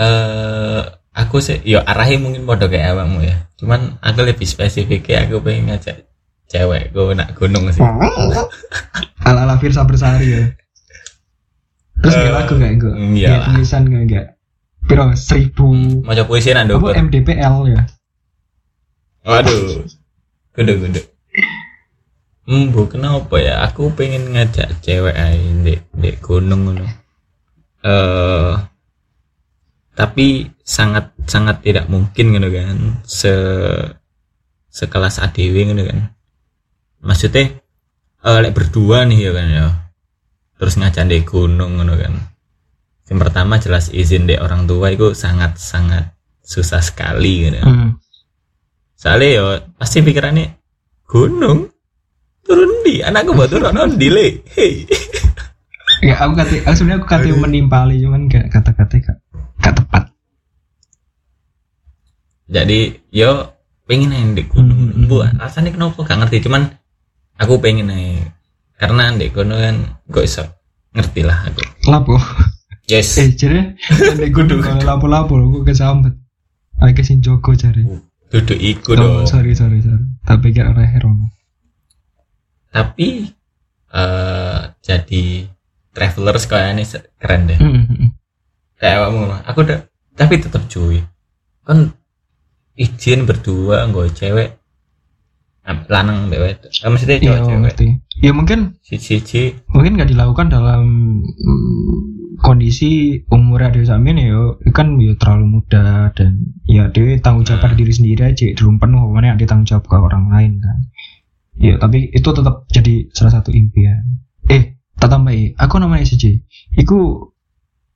[0.00, 0.82] Eh
[1.14, 3.36] aku sih yo arahnya mungkin podo kayak awakmu ya.
[3.60, 6.08] Cuman aku lebih spesifiknya aku pengen ngajak
[6.50, 7.84] cewek gue nak gunung sih.
[9.24, 10.44] Ala ala Firsa Bersari ya.
[12.02, 13.48] Terus Eh, kayak lagu gak gue iya.
[13.48, 14.26] Tulisan gak gak
[14.84, 15.72] Piro seribu
[16.04, 17.82] mau puisi nak apa MDPL ya?
[19.24, 19.88] Waduh.
[20.54, 21.00] Kudu kudu
[22.44, 23.64] hmm bu kenapa ya?
[23.64, 26.84] Aku pengen ngajak cewek aja di di gunung ngono.
[27.80, 28.54] Eh
[29.96, 32.76] tapi sangat sangat tidak mungkin gitu kan?
[33.08, 33.32] Se
[34.68, 36.12] sekelas ADW gitu kan?
[37.00, 37.56] Maksudnya
[38.24, 39.66] eh lek berdua nih ya kan ya?
[40.60, 42.33] Terus ngajak di gunung gitu kan
[43.08, 47.60] yang pertama jelas izin dek orang tua itu sangat sangat susah sekali gitu.
[47.60, 48.00] Hmm.
[48.96, 49.46] soalnya yo
[49.76, 50.56] pasti pikirannya
[51.04, 51.68] gunung?
[52.44, 54.44] Turun di anakku buat turun non di le?
[54.56, 54.88] Hei.
[56.04, 59.18] Ya aku kata aku sebenarnya aku kata menimpali cuman gak kata-kata gak,
[59.60, 60.04] gak tepat.
[62.48, 63.56] Jadi yo
[63.88, 64.92] pengen aja di gunung.
[64.92, 65.08] Hmm.
[65.08, 66.04] bu alasannya kenapa?
[66.04, 66.72] Gak ngerti cuman
[67.40, 68.32] aku pengen aja
[68.80, 69.76] karena di gunung kan
[70.08, 70.44] gue iso.
[70.96, 71.60] Ngerti lah aku.
[71.88, 72.16] Lapo
[72.88, 73.16] yes.
[73.18, 73.32] Eh
[74.12, 76.14] ada gunung kalau lapo-lapo gue kesambet
[76.82, 77.86] Aku ke sini Joko cari
[78.34, 79.30] duduk ikut oh, dong.
[79.30, 80.02] sorry sorry sorry.
[80.26, 81.10] Tapi pikir orang hero
[82.74, 83.30] tapi
[83.94, 85.46] eh jadi
[85.94, 87.54] travelers kayak ini se- keren deh.
[87.54, 88.10] Hmm, hmm, hmm.
[88.82, 89.78] kayak awakmu aku udah
[90.18, 90.98] tapi tetap cuy.
[91.62, 91.94] Kan
[92.74, 94.58] izin berdua nggak cewek.
[95.64, 96.70] Lanang mbak wedok.
[96.82, 97.60] Ah, maksudnya Iya, cowok cewek.
[97.62, 97.86] ngerti.
[98.20, 100.82] Ya mungkin si cici mungkin nggak dilakukan dalam
[101.22, 101.98] mm,
[102.40, 104.42] kondisi umur dia samin ya yo,
[104.74, 107.80] kan ya terlalu muda dan ya dia tanggung jawab pada Nah.
[107.82, 110.78] diri sendiri aja belum penuh mana ada tanggung jawab ke orang lain kan.
[111.54, 114.24] Ya tapi itu tetap jadi salah satu impian.
[114.50, 116.42] Eh tak tambahi aku namanya SJ
[116.78, 117.30] iku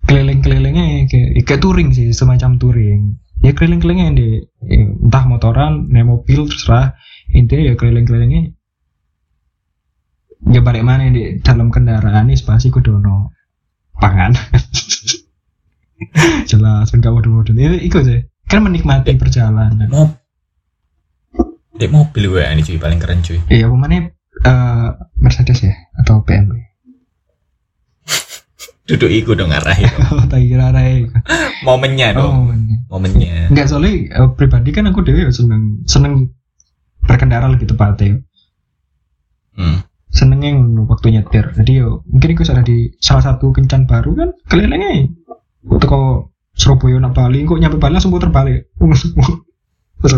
[0.07, 3.18] keliling-kelilingnya kayak kayak touring sih semacam touring.
[3.43, 4.28] Ya keliling-kelilingnya ya,
[5.03, 6.95] entah motoran naik mobil terserah.
[7.34, 8.55] Intinya ya keliling-kelilingnya
[10.49, 13.34] ya balik mana di dalam kendaraan ini spasi kudono
[13.99, 14.33] pangan.
[16.51, 18.21] Jelas kan kamu dulu dulu itu sih.
[18.49, 19.91] Kan menikmati perjalanan.
[19.91, 20.07] Mau
[21.79, 23.39] di mobil gue ini cuy paling keren cuy.
[23.47, 24.89] Iya pemane eh
[25.19, 26.59] Mercedes ya atau BMW.
[28.89, 31.07] Duduk iku dong ngarahin oh tak kira rai
[31.63, 32.51] momennya dong.
[32.51, 32.83] oh ini.
[32.91, 33.55] momennya.
[33.55, 36.35] Enggak soalnya eh, pribadi kan aku dewe seneng seneng
[37.05, 38.27] berkendara lebih tepatnya.
[39.55, 39.87] Hmm.
[40.19, 41.55] Senengnya ngono waktu nyetir.
[41.55, 45.07] Jadi yo mungkin itu ada di salah satu kencan baru kan kelilingnya
[45.62, 48.66] waktu kok Surabaya nak Bali kok nyampe Bali langsung puter balik.
[50.03, 50.14] Terus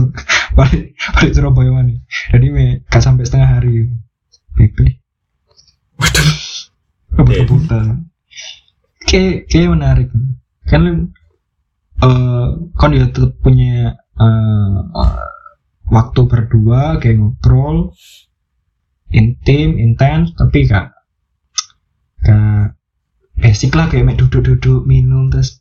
[0.56, 2.00] balik balik Surabaya mana.
[2.32, 3.92] Jadi me gak sampai setengah hari.
[4.56, 5.00] Bebe
[6.00, 6.28] waduh.
[7.12, 7.84] Puter-puter
[9.04, 10.08] kayak kayak menarik.
[10.64, 11.12] Kan
[12.00, 12.46] eh
[12.80, 15.28] kan dia tetap punya eh, eh,
[15.92, 17.92] waktu berdua kayak ngobrol
[19.10, 20.94] intim intens tapi kak
[22.22, 22.74] kak
[23.34, 25.58] basic lah kayak duduk-duduk minum terus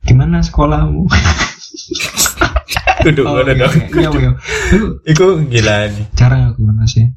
[0.00, 1.04] gimana sekolahmu?
[3.00, 3.74] Duduk Oh, iya, dong.
[3.96, 4.30] iya iya
[4.68, 7.08] Itu iku gila nih jarang aku mana sih.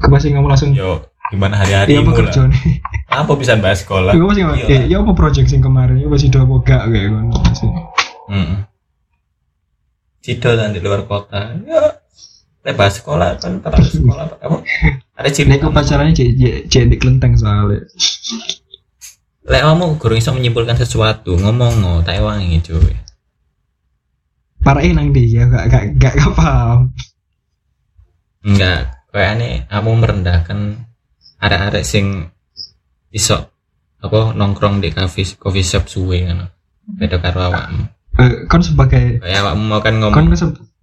[0.00, 4.12] Aku pasti ngomong langsung yo gimana hari-hari iya apa kerja nih apa bisa bahas sekolah?
[4.12, 4.68] Gue masih ngomong, Iya.
[4.72, 7.16] eh, ya apa project sing kemarin, ya masih dua gak kayak gitu.
[7.40, 7.68] Masih.
[8.28, 8.56] hmm.
[10.22, 11.56] Cido dan di luar kota.
[11.64, 12.00] Ya
[12.62, 14.56] Lek bahas sekolah kan terlalu sekolah apa
[15.18, 17.82] ada Nek ciri aku pacarannya cek cek cek di kelenteng soalnya.
[19.42, 22.94] lek kamu gurung iso menyimpulkan sesuatu ngomong no tak wangi cuy.
[24.62, 26.94] Parahin nang dia gak gak gak, gak paham.
[28.42, 30.58] enggak kayak aneh kamu merendahkan
[31.38, 32.26] arek-arek sing
[33.14, 33.50] iso
[34.02, 36.50] apa nongkrong di coffee coffee shop suwe kan
[36.98, 37.82] beda karo awakmu.
[38.18, 40.14] Eh, kan sebagai kayak awakmu mau kan ngomong.
[40.14, 40.26] kan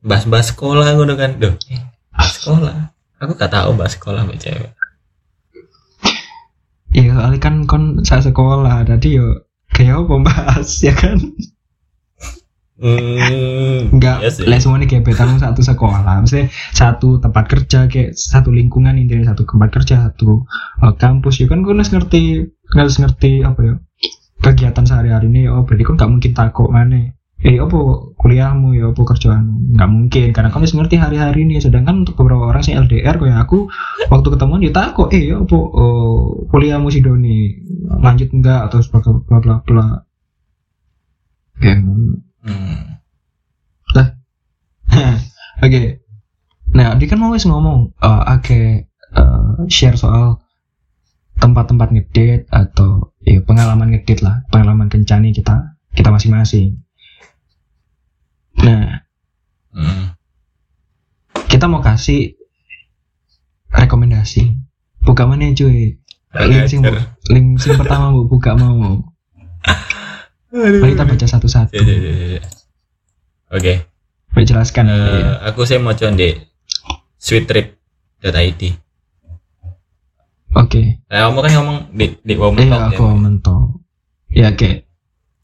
[0.03, 1.39] bahas-bahas sekolah ngono kan.
[1.39, 2.95] Duh, eh, sekolah.
[3.19, 4.71] Aku gak tahu bahas sekolah mbak cewek.
[6.89, 9.27] Iya soalnya kan kon saya sekolah, jadi yo
[9.69, 11.21] kayak apa bahas ya kan?
[12.81, 14.47] hmm, Enggak, iya sih.
[14.47, 19.35] les semua nih kayak betamu satu sekolah, maksudnya satu tempat kerja kayak satu lingkungan intinya
[19.35, 20.49] satu tempat kerja satu
[20.81, 21.45] eh, kampus.
[21.45, 23.73] Ya kan gue harus ngerti harus ngerti apa ya
[24.39, 27.79] kegiatan sehari-hari ini oh berarti kan nggak mungkin takut mana eh apa
[28.19, 32.59] kuliahmu ya apa kerjaan nggak mungkin karena kamu ngerti hari-hari ini sedangkan untuk beberapa orang
[32.67, 33.71] sih LDR kayak aku
[34.11, 37.55] waktu ketemuan dia takut eh apa oh, kuliahmu si Doni
[38.03, 39.87] lanjut enggak atau sebagainya bla bla bla
[41.59, 42.19] ngono.
[42.43, 42.99] hmm.
[45.65, 45.81] Oke.
[46.69, 50.37] Nah, dia kan mau ngomong eh oke eh, share soal
[51.39, 56.83] tempat-tempat ngedate atau ya pengalaman ngedate lah, pengalaman kencani kita kita masing-masing.
[58.59, 59.01] Nah,
[59.69, 60.17] Hmm.
[61.45, 62.35] kita mau kasih
[63.69, 64.57] rekomendasi.
[64.99, 65.95] Buka mana cuy?
[66.29, 66.81] Link sing,
[67.27, 69.01] link sing pertama bu buka mau.
[70.49, 71.73] Mari kita baca satu-satu.
[71.73, 72.41] Ya, ya, ya.
[73.49, 73.73] Oke,
[74.29, 74.85] Baik jelaskan.
[74.85, 75.41] eh, ya.
[75.43, 76.37] aku saya mau coba di
[77.17, 78.61] sweettrip.id.
[80.51, 81.01] Oke.
[81.07, 83.13] Nah, kamu kan ngomong di di Women Iya, Talk aku ya.
[84.29, 84.69] Ya, oke.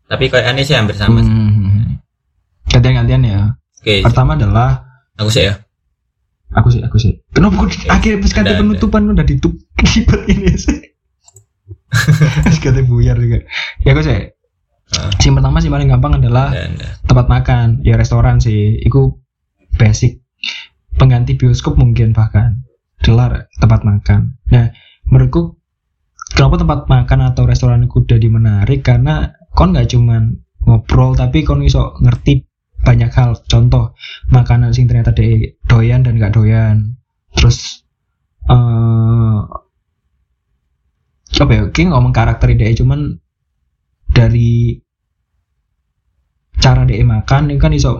[0.06, 1.22] Tapi kayak aneh sih hampir sama.
[1.22, 1.34] sih.
[2.70, 3.42] Gantian-gantian ya.
[3.82, 4.84] Oke, Pertama adalah
[5.16, 5.62] aku sih ya.
[6.56, 7.20] aku sih, aku sih.
[7.36, 8.62] Kenapa kok akhirnya pas kata ada.
[8.64, 9.60] penutupan udah ditutup
[10.32, 10.80] ini sih.
[12.46, 13.44] Pas kata buyar juga.
[13.84, 14.12] Ya aku sih.
[14.14, 15.10] Heeh.
[15.24, 18.78] Yang pertama sih paling gampang adalah Dan tempat makan, ya restoran sih.
[18.84, 19.20] Itu
[19.76, 20.22] basic
[20.96, 22.64] pengganti bioskop mungkin bahkan.
[23.04, 24.40] Adalah tempat makan.
[24.52, 24.72] Nah,
[25.10, 25.60] menurutku
[26.34, 30.36] kenapa tempat makan atau restoran itu jadi menarik karena kon nggak cuman
[30.66, 32.44] ngobrol tapi kon iso ngerti
[32.86, 33.42] banyak hal.
[33.50, 33.98] Contoh
[34.30, 37.02] makanan sing ternyata de doyan dan nggak doyan.
[37.34, 37.82] Terus
[38.48, 39.40] eh
[41.36, 41.64] apa ya?
[41.74, 43.20] King ngomong karakter ide cuman
[44.14, 44.80] dari
[46.56, 48.00] cara dia makan ini kan iso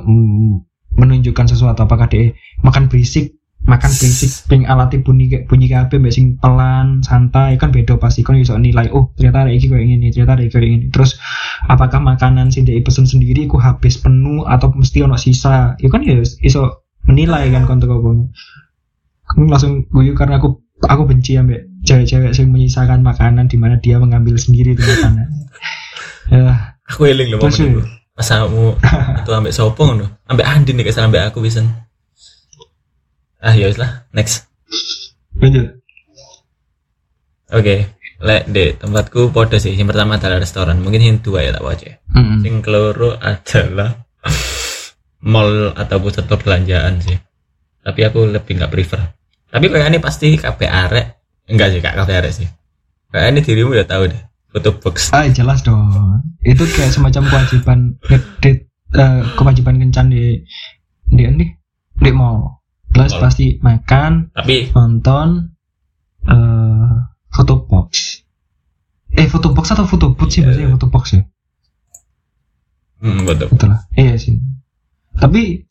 [0.96, 2.32] menunjukkan sesuatu apakah dia
[2.64, 7.74] makan berisik makan basic ping alati bunyi kayak bunyi kabeh mbak sing pelan santai kan
[7.74, 8.22] beda pasti.
[8.22, 11.18] Kan iso nilai oh ternyata ada iki kayak gini ternyata ada iki kayak gini terus
[11.66, 15.74] apakah makanan sing dia pesen sendiri ku habis penuh atau mesti ono sisa?
[15.82, 18.30] Itu kan ya iso menilai kan kon teko kono.
[19.34, 23.98] Aku langsung guyu karena aku aku benci ambek cewek-cewek yang menyisakan makanan di mana dia
[23.98, 25.28] mengambil sendiri itu makanan.
[26.26, 26.74] Ya.
[26.90, 27.82] Aku eling Terus, momen itu.
[28.18, 28.82] Pas kamu
[29.22, 30.10] itu ambek sopo ngono.
[30.26, 31.70] Ambek Andin nek kesal ambek aku pisan.
[33.40, 34.48] Ah ya lah, next.
[35.36, 35.76] lanjut
[37.54, 37.94] Oke,
[38.26, 39.78] lek di tempatku podo sih.
[39.78, 40.82] Yang pertama adalah restoran.
[40.82, 41.92] Mungkin yang dua ya tak wae.
[42.10, 42.42] Mm-mm.
[42.42, 44.02] Yang keloro adalah
[45.32, 47.18] mall atau pusat perbelanjaan sih.
[47.86, 48.98] Tapi aku lebih nggak prefer.
[49.54, 51.08] Tapi kayak ini pasti kabeh arek.
[51.46, 52.50] Enggak sih, kak kabeh arek sih.
[53.14, 54.22] Kayak ini dirimu udah tahu deh.
[54.50, 55.14] Foto box.
[55.14, 55.86] Ah jelas dong.
[56.42, 57.80] Itu kayak semacam kewajiban
[58.10, 58.58] ngedit
[58.98, 60.42] eh, kewajiban kencan di
[61.14, 61.46] di di
[62.02, 62.65] di mall.
[62.96, 65.28] Plus pasti makan, Tapi nonton,
[66.26, 66.94] eh
[67.28, 68.24] foto box.
[69.12, 70.48] Eh foto box atau foto booth sih Iya.
[70.56, 71.22] biasanya foto box ya.
[73.04, 73.48] hmm, betul.
[73.52, 73.82] Betul lah.
[73.94, 74.40] Iya sih.
[75.16, 75.68] Tapi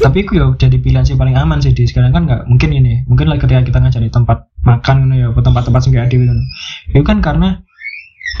[0.00, 3.04] tapi itu ya jadi pilihan sih paling aman sih di sekarang kan nggak mungkin ini
[3.04, 6.24] mungkin lah ketika kita ngajak di tempat makan gitu ya tempat-tempat sing gitu
[6.96, 7.60] itu kan karena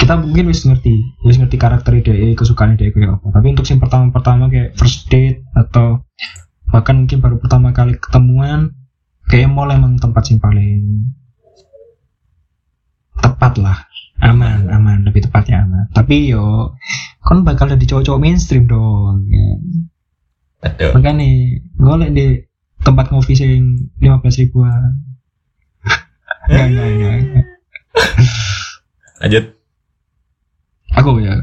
[0.00, 0.96] kita mungkin wis ngerti
[1.28, 5.44] wis ngerti karakter ide kesukaan ide kayak apa tapi untuk yang pertama-pertama kayak first date
[5.52, 6.00] atau
[6.70, 8.74] bahkan mungkin baru pertama kali ketemuan
[9.26, 11.10] kayak mall emang tempat sing paling
[13.18, 13.78] tepat lah
[14.20, 16.74] aman aman lebih tepatnya aman tapi yo
[17.20, 19.48] kan bakal jadi cowok-cowok mainstream dong ya.
[20.60, 20.92] Betul.
[20.92, 21.28] makanya
[21.80, 22.26] golek di
[22.84, 24.92] tempat ngopi sing lima belas ribuan
[26.48, 27.46] enggak enggak enggak.
[29.20, 29.44] Lanjut.
[30.96, 31.34] aku ya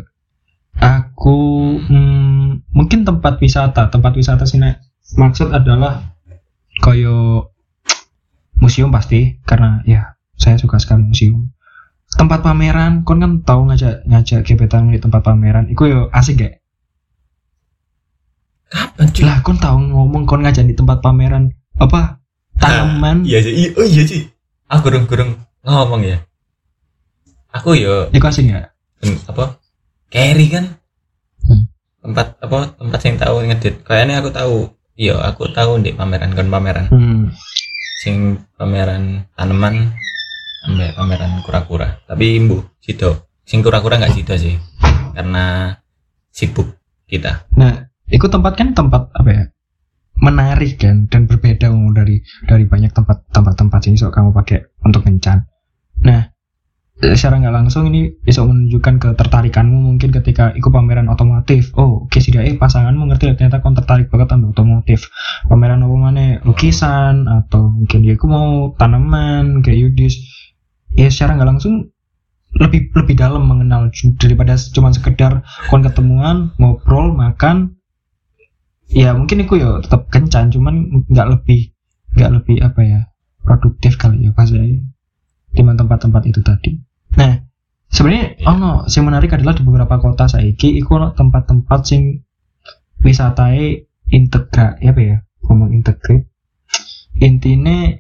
[0.78, 1.38] aku
[1.82, 6.12] hmm, mungkin tempat wisata tempat wisata sini maksud adalah
[6.84, 7.48] koyo
[8.58, 11.54] museum pasti karena ya saya suka sekali museum
[12.12, 16.56] tempat pameran kon kan tahu ngajak ngajak gebetan di tempat pameran itu yo asik gak
[18.68, 19.24] Kapan cuy?
[19.24, 22.20] lah kon tahu ngomong kon ngajak di tempat pameran apa
[22.60, 23.54] tanaman Iya sih.
[23.54, 24.22] Iya, Oh iya sih.
[24.68, 26.20] Aku gurung-gurung ngomong ya.
[27.56, 29.62] Aku yo itu asik gak Hmm, apa
[30.10, 30.66] carry kan
[31.46, 31.70] Hmm.
[32.02, 34.56] tempat apa tempat yang tahu ngedit kayaknya aku tahu
[34.98, 37.32] iya aku tahu di pameran kan pameran hmm.
[38.02, 39.94] sing pameran tanaman
[40.68, 44.58] ambek pameran kura-kura tapi imbu sido sing kura-kura nggak sido sih
[45.16, 45.74] karena
[46.34, 46.78] sibuk
[47.08, 49.44] kita Nah, itu tempat kan tempat apa ya?
[50.18, 55.46] Menarik kan dan berbeda dari dari banyak tempat tempat-tempat ini so kamu pakai untuk kencan.
[56.06, 56.30] Nah,
[56.98, 61.70] secara nggak langsung ini bisa menunjukkan ketertarikanmu mungkin ketika ikut pameran otomotif.
[61.78, 65.14] Oh, oke sih eh pasanganmu ngerti lah, ternyata kau tertarik banget sama otomotif.
[65.46, 70.18] Pameran apa mana lukisan atau mungkin dia mau tanaman kayak Yudis.
[70.98, 71.94] Ya secara nggak langsung
[72.58, 77.78] lebih lebih dalam mengenal daripada cuma sekedar kon ketemuan ngobrol makan
[78.88, 81.76] ya mungkin itu ya tetap kencan cuman nggak lebih
[82.16, 83.00] nggak lebih apa ya
[83.44, 87.40] produktif kali ya pas saya di tempat-tempat itu tadi nah
[87.88, 92.28] sebenarnya oh no yang menarik adalah di beberapa kota saiki ono tempat-tempat sing
[93.02, 95.18] wisatae integra ya apa ya?
[95.48, 96.28] Ngomong integrate.
[97.18, 97.92] Intinya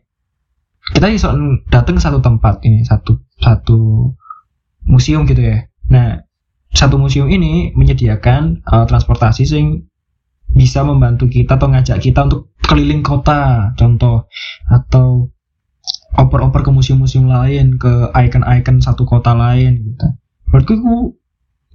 [0.88, 1.36] kita bisa
[1.68, 4.12] datang satu tempat ini satu satu
[4.88, 5.68] museum gitu ya.
[5.92, 6.24] Nah
[6.72, 9.88] satu museum ini menyediakan uh, transportasi sing
[10.48, 14.28] bisa membantu kita atau ngajak kita untuk keliling kota contoh
[14.68, 15.32] atau
[16.16, 20.08] oper-oper ke museum-museum lain ke ikon-ikon satu kota lain gitu.
[20.48, 20.96] Menurutku aku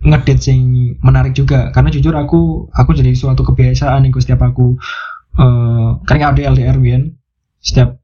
[0.02, 0.60] ngedit sing
[1.04, 1.68] menarik juga.
[1.74, 4.80] Karena jujur aku aku jadi suatu kebiasaan itu setiap aku
[5.32, 7.16] eh karena ada LDR Wian
[7.64, 7.96] setiap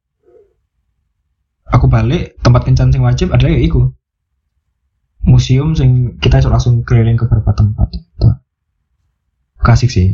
[1.68, 3.92] aku balik tempat kencan sing wajib adalah ya iku.
[5.28, 8.28] Museum sing kita iso langsung keliling ke beberapa tempat gitu.
[9.58, 10.08] kasih sih.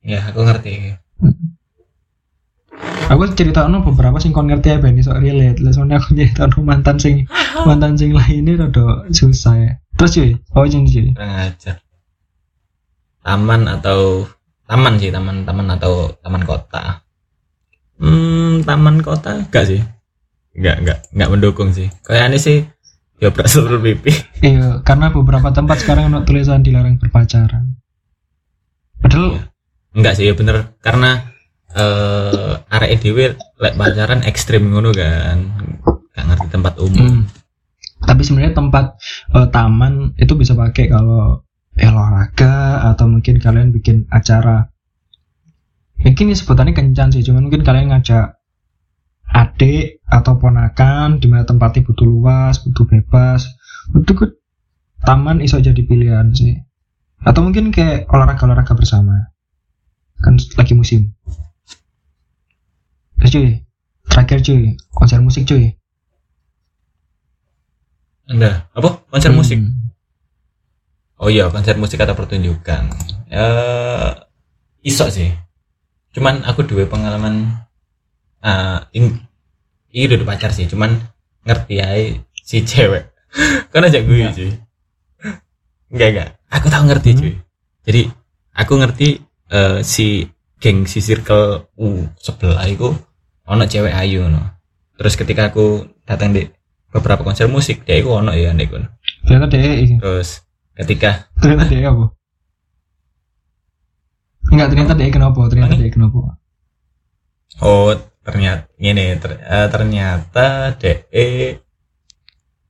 [0.00, 0.96] Ya aku ngerti
[3.06, 5.62] aku cerita no beberapa sing kon ngerti apa ini soal relate.
[5.62, 7.26] Lah soalnya aku cerita no mantan sing
[7.68, 9.72] mantan sing lainnya rada susah ya.
[9.96, 10.84] Terus cuy oh cuy?
[10.84, 11.76] Cuy ajar.
[13.26, 14.26] Taman atau
[14.66, 17.02] taman sih taman taman atau taman kota.
[17.96, 19.80] Hmm taman kota enggak sih.
[20.56, 21.88] Enggak enggak enggak mendukung sih.
[22.04, 22.58] Kayak ini sih
[23.22, 24.12] ya seluruh pipi.
[24.42, 27.78] Iya karena beberapa tempat sekarang ono tulisan dilarang berpacaran.
[29.00, 29.46] Padahal
[29.96, 30.76] enggak sih ya bener.
[30.82, 31.35] Karena
[31.74, 35.38] eh area dhewe lek pacaran ekstrim ngono kan.
[36.14, 37.02] Gak ngerti tempat umum.
[37.02, 37.22] Hmm.
[38.06, 38.96] Tapi sebenarnya tempat
[39.34, 41.42] eh, taman itu bisa pakai kalau
[41.76, 44.72] olahraga atau mungkin kalian bikin acara.
[46.00, 48.36] Mungkin ini sebutannya kencan sih, cuman mungkin kalian ngajak
[49.26, 53.48] adik atau ponakan di mana tempatnya butuh luas butuh bebas.
[53.92, 54.38] Ke
[55.04, 56.56] taman iso jadi pilihan sih.
[57.20, 59.32] Atau mungkin kayak olahraga olahraga bersama.
[60.20, 61.12] Kan lagi musim
[63.16, 63.48] Terus cuy
[64.06, 64.60] terakhir cuy
[64.92, 65.74] konser musik cuy
[68.26, 69.38] Anda apa konser Hmm.
[69.38, 69.58] musik?
[71.16, 72.90] Oh iya konser musik atau pertunjukan.
[73.30, 74.10] Eh
[74.82, 75.30] iso sih.
[76.10, 77.54] Cuman aku dua pengalaman
[78.42, 79.14] eh ing
[79.94, 80.92] ini udah pacar sih, cuman
[81.46, 83.14] ngerti aja si cewek.
[83.72, 84.34] kan aja gue Enggak.
[84.34, 84.50] cuy.
[85.94, 86.30] Enggak enggak.
[86.50, 87.20] Aku tahu ngerti Hmm.
[87.22, 87.32] cuy.
[87.86, 88.02] Jadi
[88.52, 89.08] aku ngerti
[89.46, 90.26] eh, si
[90.56, 92.92] geng si circle U sebelah itu
[93.44, 94.42] ono cewek ayu no.
[94.96, 96.48] Terus ketika aku datang di
[96.88, 98.88] beberapa konser musik dia itu ono ya ndek kono.
[99.26, 99.94] ternyata dia iki.
[100.00, 100.40] Terus
[100.72, 102.04] ketika ternyata dia apa
[104.46, 105.80] enggak ternyata dia kenapa ternyata nih?
[105.82, 106.18] dia kenapa
[107.60, 107.90] oh
[108.22, 110.46] ternyata gini ter- eh, ternyata
[110.78, 111.28] DE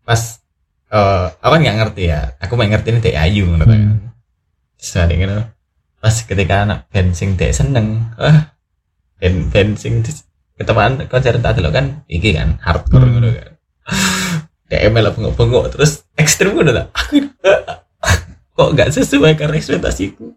[0.02, 0.20] pas
[0.86, 3.96] eh aku kan nggak ngerti ya aku main ngerti ini DE Ayu kan Hmm.
[4.86, 5.38] Ada ngono.
[6.06, 8.54] Pas ketika anak bensing DE seneng ah
[9.18, 10.06] ben bensing
[10.54, 13.12] ketemuan konser tak delok kan iki kan hardcore Hmm.
[13.18, 13.50] ngono kan.
[14.70, 16.86] DE malah bengok-bengok terus ekstrim ngono lah.
[16.94, 17.26] Aku
[18.54, 20.30] kok nggak sesuai karena ekspektasiku?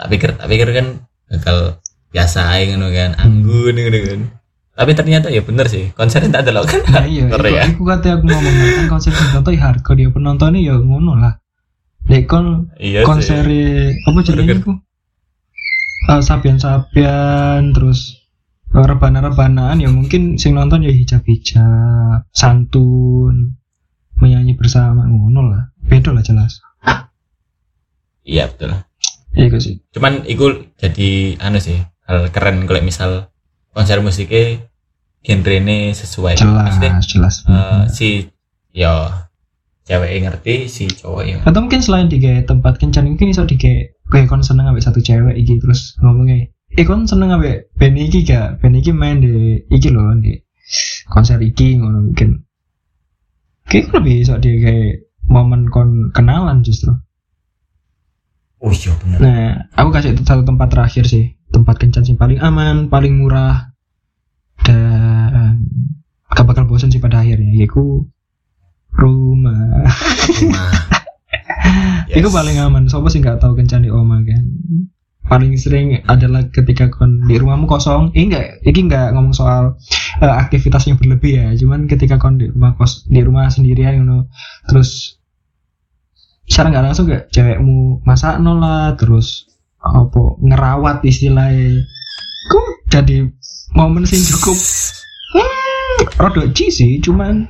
[0.00, 1.76] Tak pikir tak pikir kan bakal
[2.16, 4.20] biasa aja ngono kan anggun ngono kan.
[4.72, 6.80] Tapi ternyata ya bener sih konser tak delok kan.
[6.96, 7.64] Nah iya, hardcore iku, ya.
[7.68, 11.36] iku kata aku ngomong kan konser penonton ya harga dia penontonnya ya ngono lah.
[12.08, 13.44] Dek kon iya konser
[14.08, 14.80] apa jenenge iku?
[16.00, 18.24] Eh, sapian-sapian terus
[18.70, 23.58] eh, rebana-rebanaan ya mungkin sing nonton ya hijab-hijab, santun,
[24.16, 25.62] menyanyi bersama ngono lah.
[25.80, 26.60] Beda lah jelas.
[28.20, 28.76] iya betul
[29.32, 29.74] Iya iku sih.
[29.90, 30.44] cuman itu
[30.76, 33.10] jadi anu sih hal keren kalau misal
[33.70, 34.66] konser musiknya
[35.22, 37.34] genre ini sesuai Maksudnya, Jelas, jelas.
[37.46, 38.08] eh, si
[38.70, 39.08] yo
[39.82, 43.56] cewek ngerti si cowok yang Atau mungkin selain di tempat kencan mungkin iso di
[44.10, 48.26] kayak kon seneng ambek satu cewek iki terus ngomongnya eh kon seneng ambek band iki
[48.26, 48.62] gak?
[48.62, 50.38] Band iki main di iki loh di
[51.10, 52.46] konser iki ngono mungkin.
[53.66, 56.90] Kayak lebih iso di kayak momen kon kenalan justru?
[58.60, 59.18] Oh iya bener.
[59.18, 59.42] Nah
[59.74, 63.74] aku kasih satu tempat terakhir sih tempat kencan sih paling aman paling murah
[64.62, 65.66] dan
[66.30, 68.06] gak bakal bosan sih pada akhirnya yaitu
[68.94, 69.86] rumah.
[70.38, 70.70] Rumah
[72.18, 72.88] Iku paling aman.
[72.90, 74.44] Sopo sih nggak tahu kencan di oma kan.
[75.30, 78.10] Paling sering adalah ketika kon di rumahmu kosong.
[78.18, 79.78] Eh enggak, ini enggak ngomong soal
[80.18, 81.46] eh, aktivitasnya berlebih ya.
[81.54, 84.26] Cuman ketika kon di rumah kos di rumah sendirian you
[84.66, 85.20] terus
[86.50, 89.46] secara nggak langsung gak cewekmu masak lah terus
[89.78, 91.86] apa ngerawat istilahnya
[92.50, 93.30] kok jadi
[93.70, 94.58] momen sing cukup
[95.38, 97.46] hmm, rodok sih cuman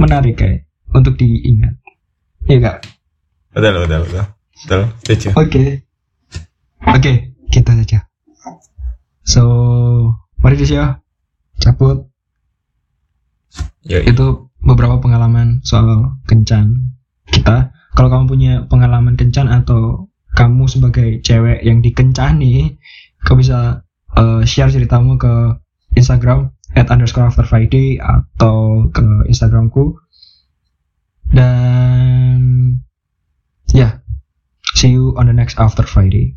[0.00, 0.64] menarik kayak
[0.96, 1.76] untuk diingat
[2.44, 2.78] Iya gak?
[3.54, 4.24] Betul betul betul
[4.66, 4.82] betul
[5.38, 5.86] Oke.
[6.84, 7.98] Oke, kita saja.
[9.24, 9.42] So,
[10.44, 11.00] mari ya
[11.56, 12.12] cabut.
[13.88, 16.96] yo Itu beberapa pengalaman soal kencan
[17.32, 17.72] kita.
[17.94, 22.76] Kalau kamu punya pengalaman kencan atau kamu sebagai cewek yang dikencani,
[23.22, 23.86] kamu bisa
[24.18, 25.56] eh, share ceritamu ke
[25.94, 29.96] Instagram at underscore after Friday atau ke Instagramku.
[31.32, 32.63] Dan
[33.74, 33.98] ya,
[34.74, 36.36] see you on the next after Friday.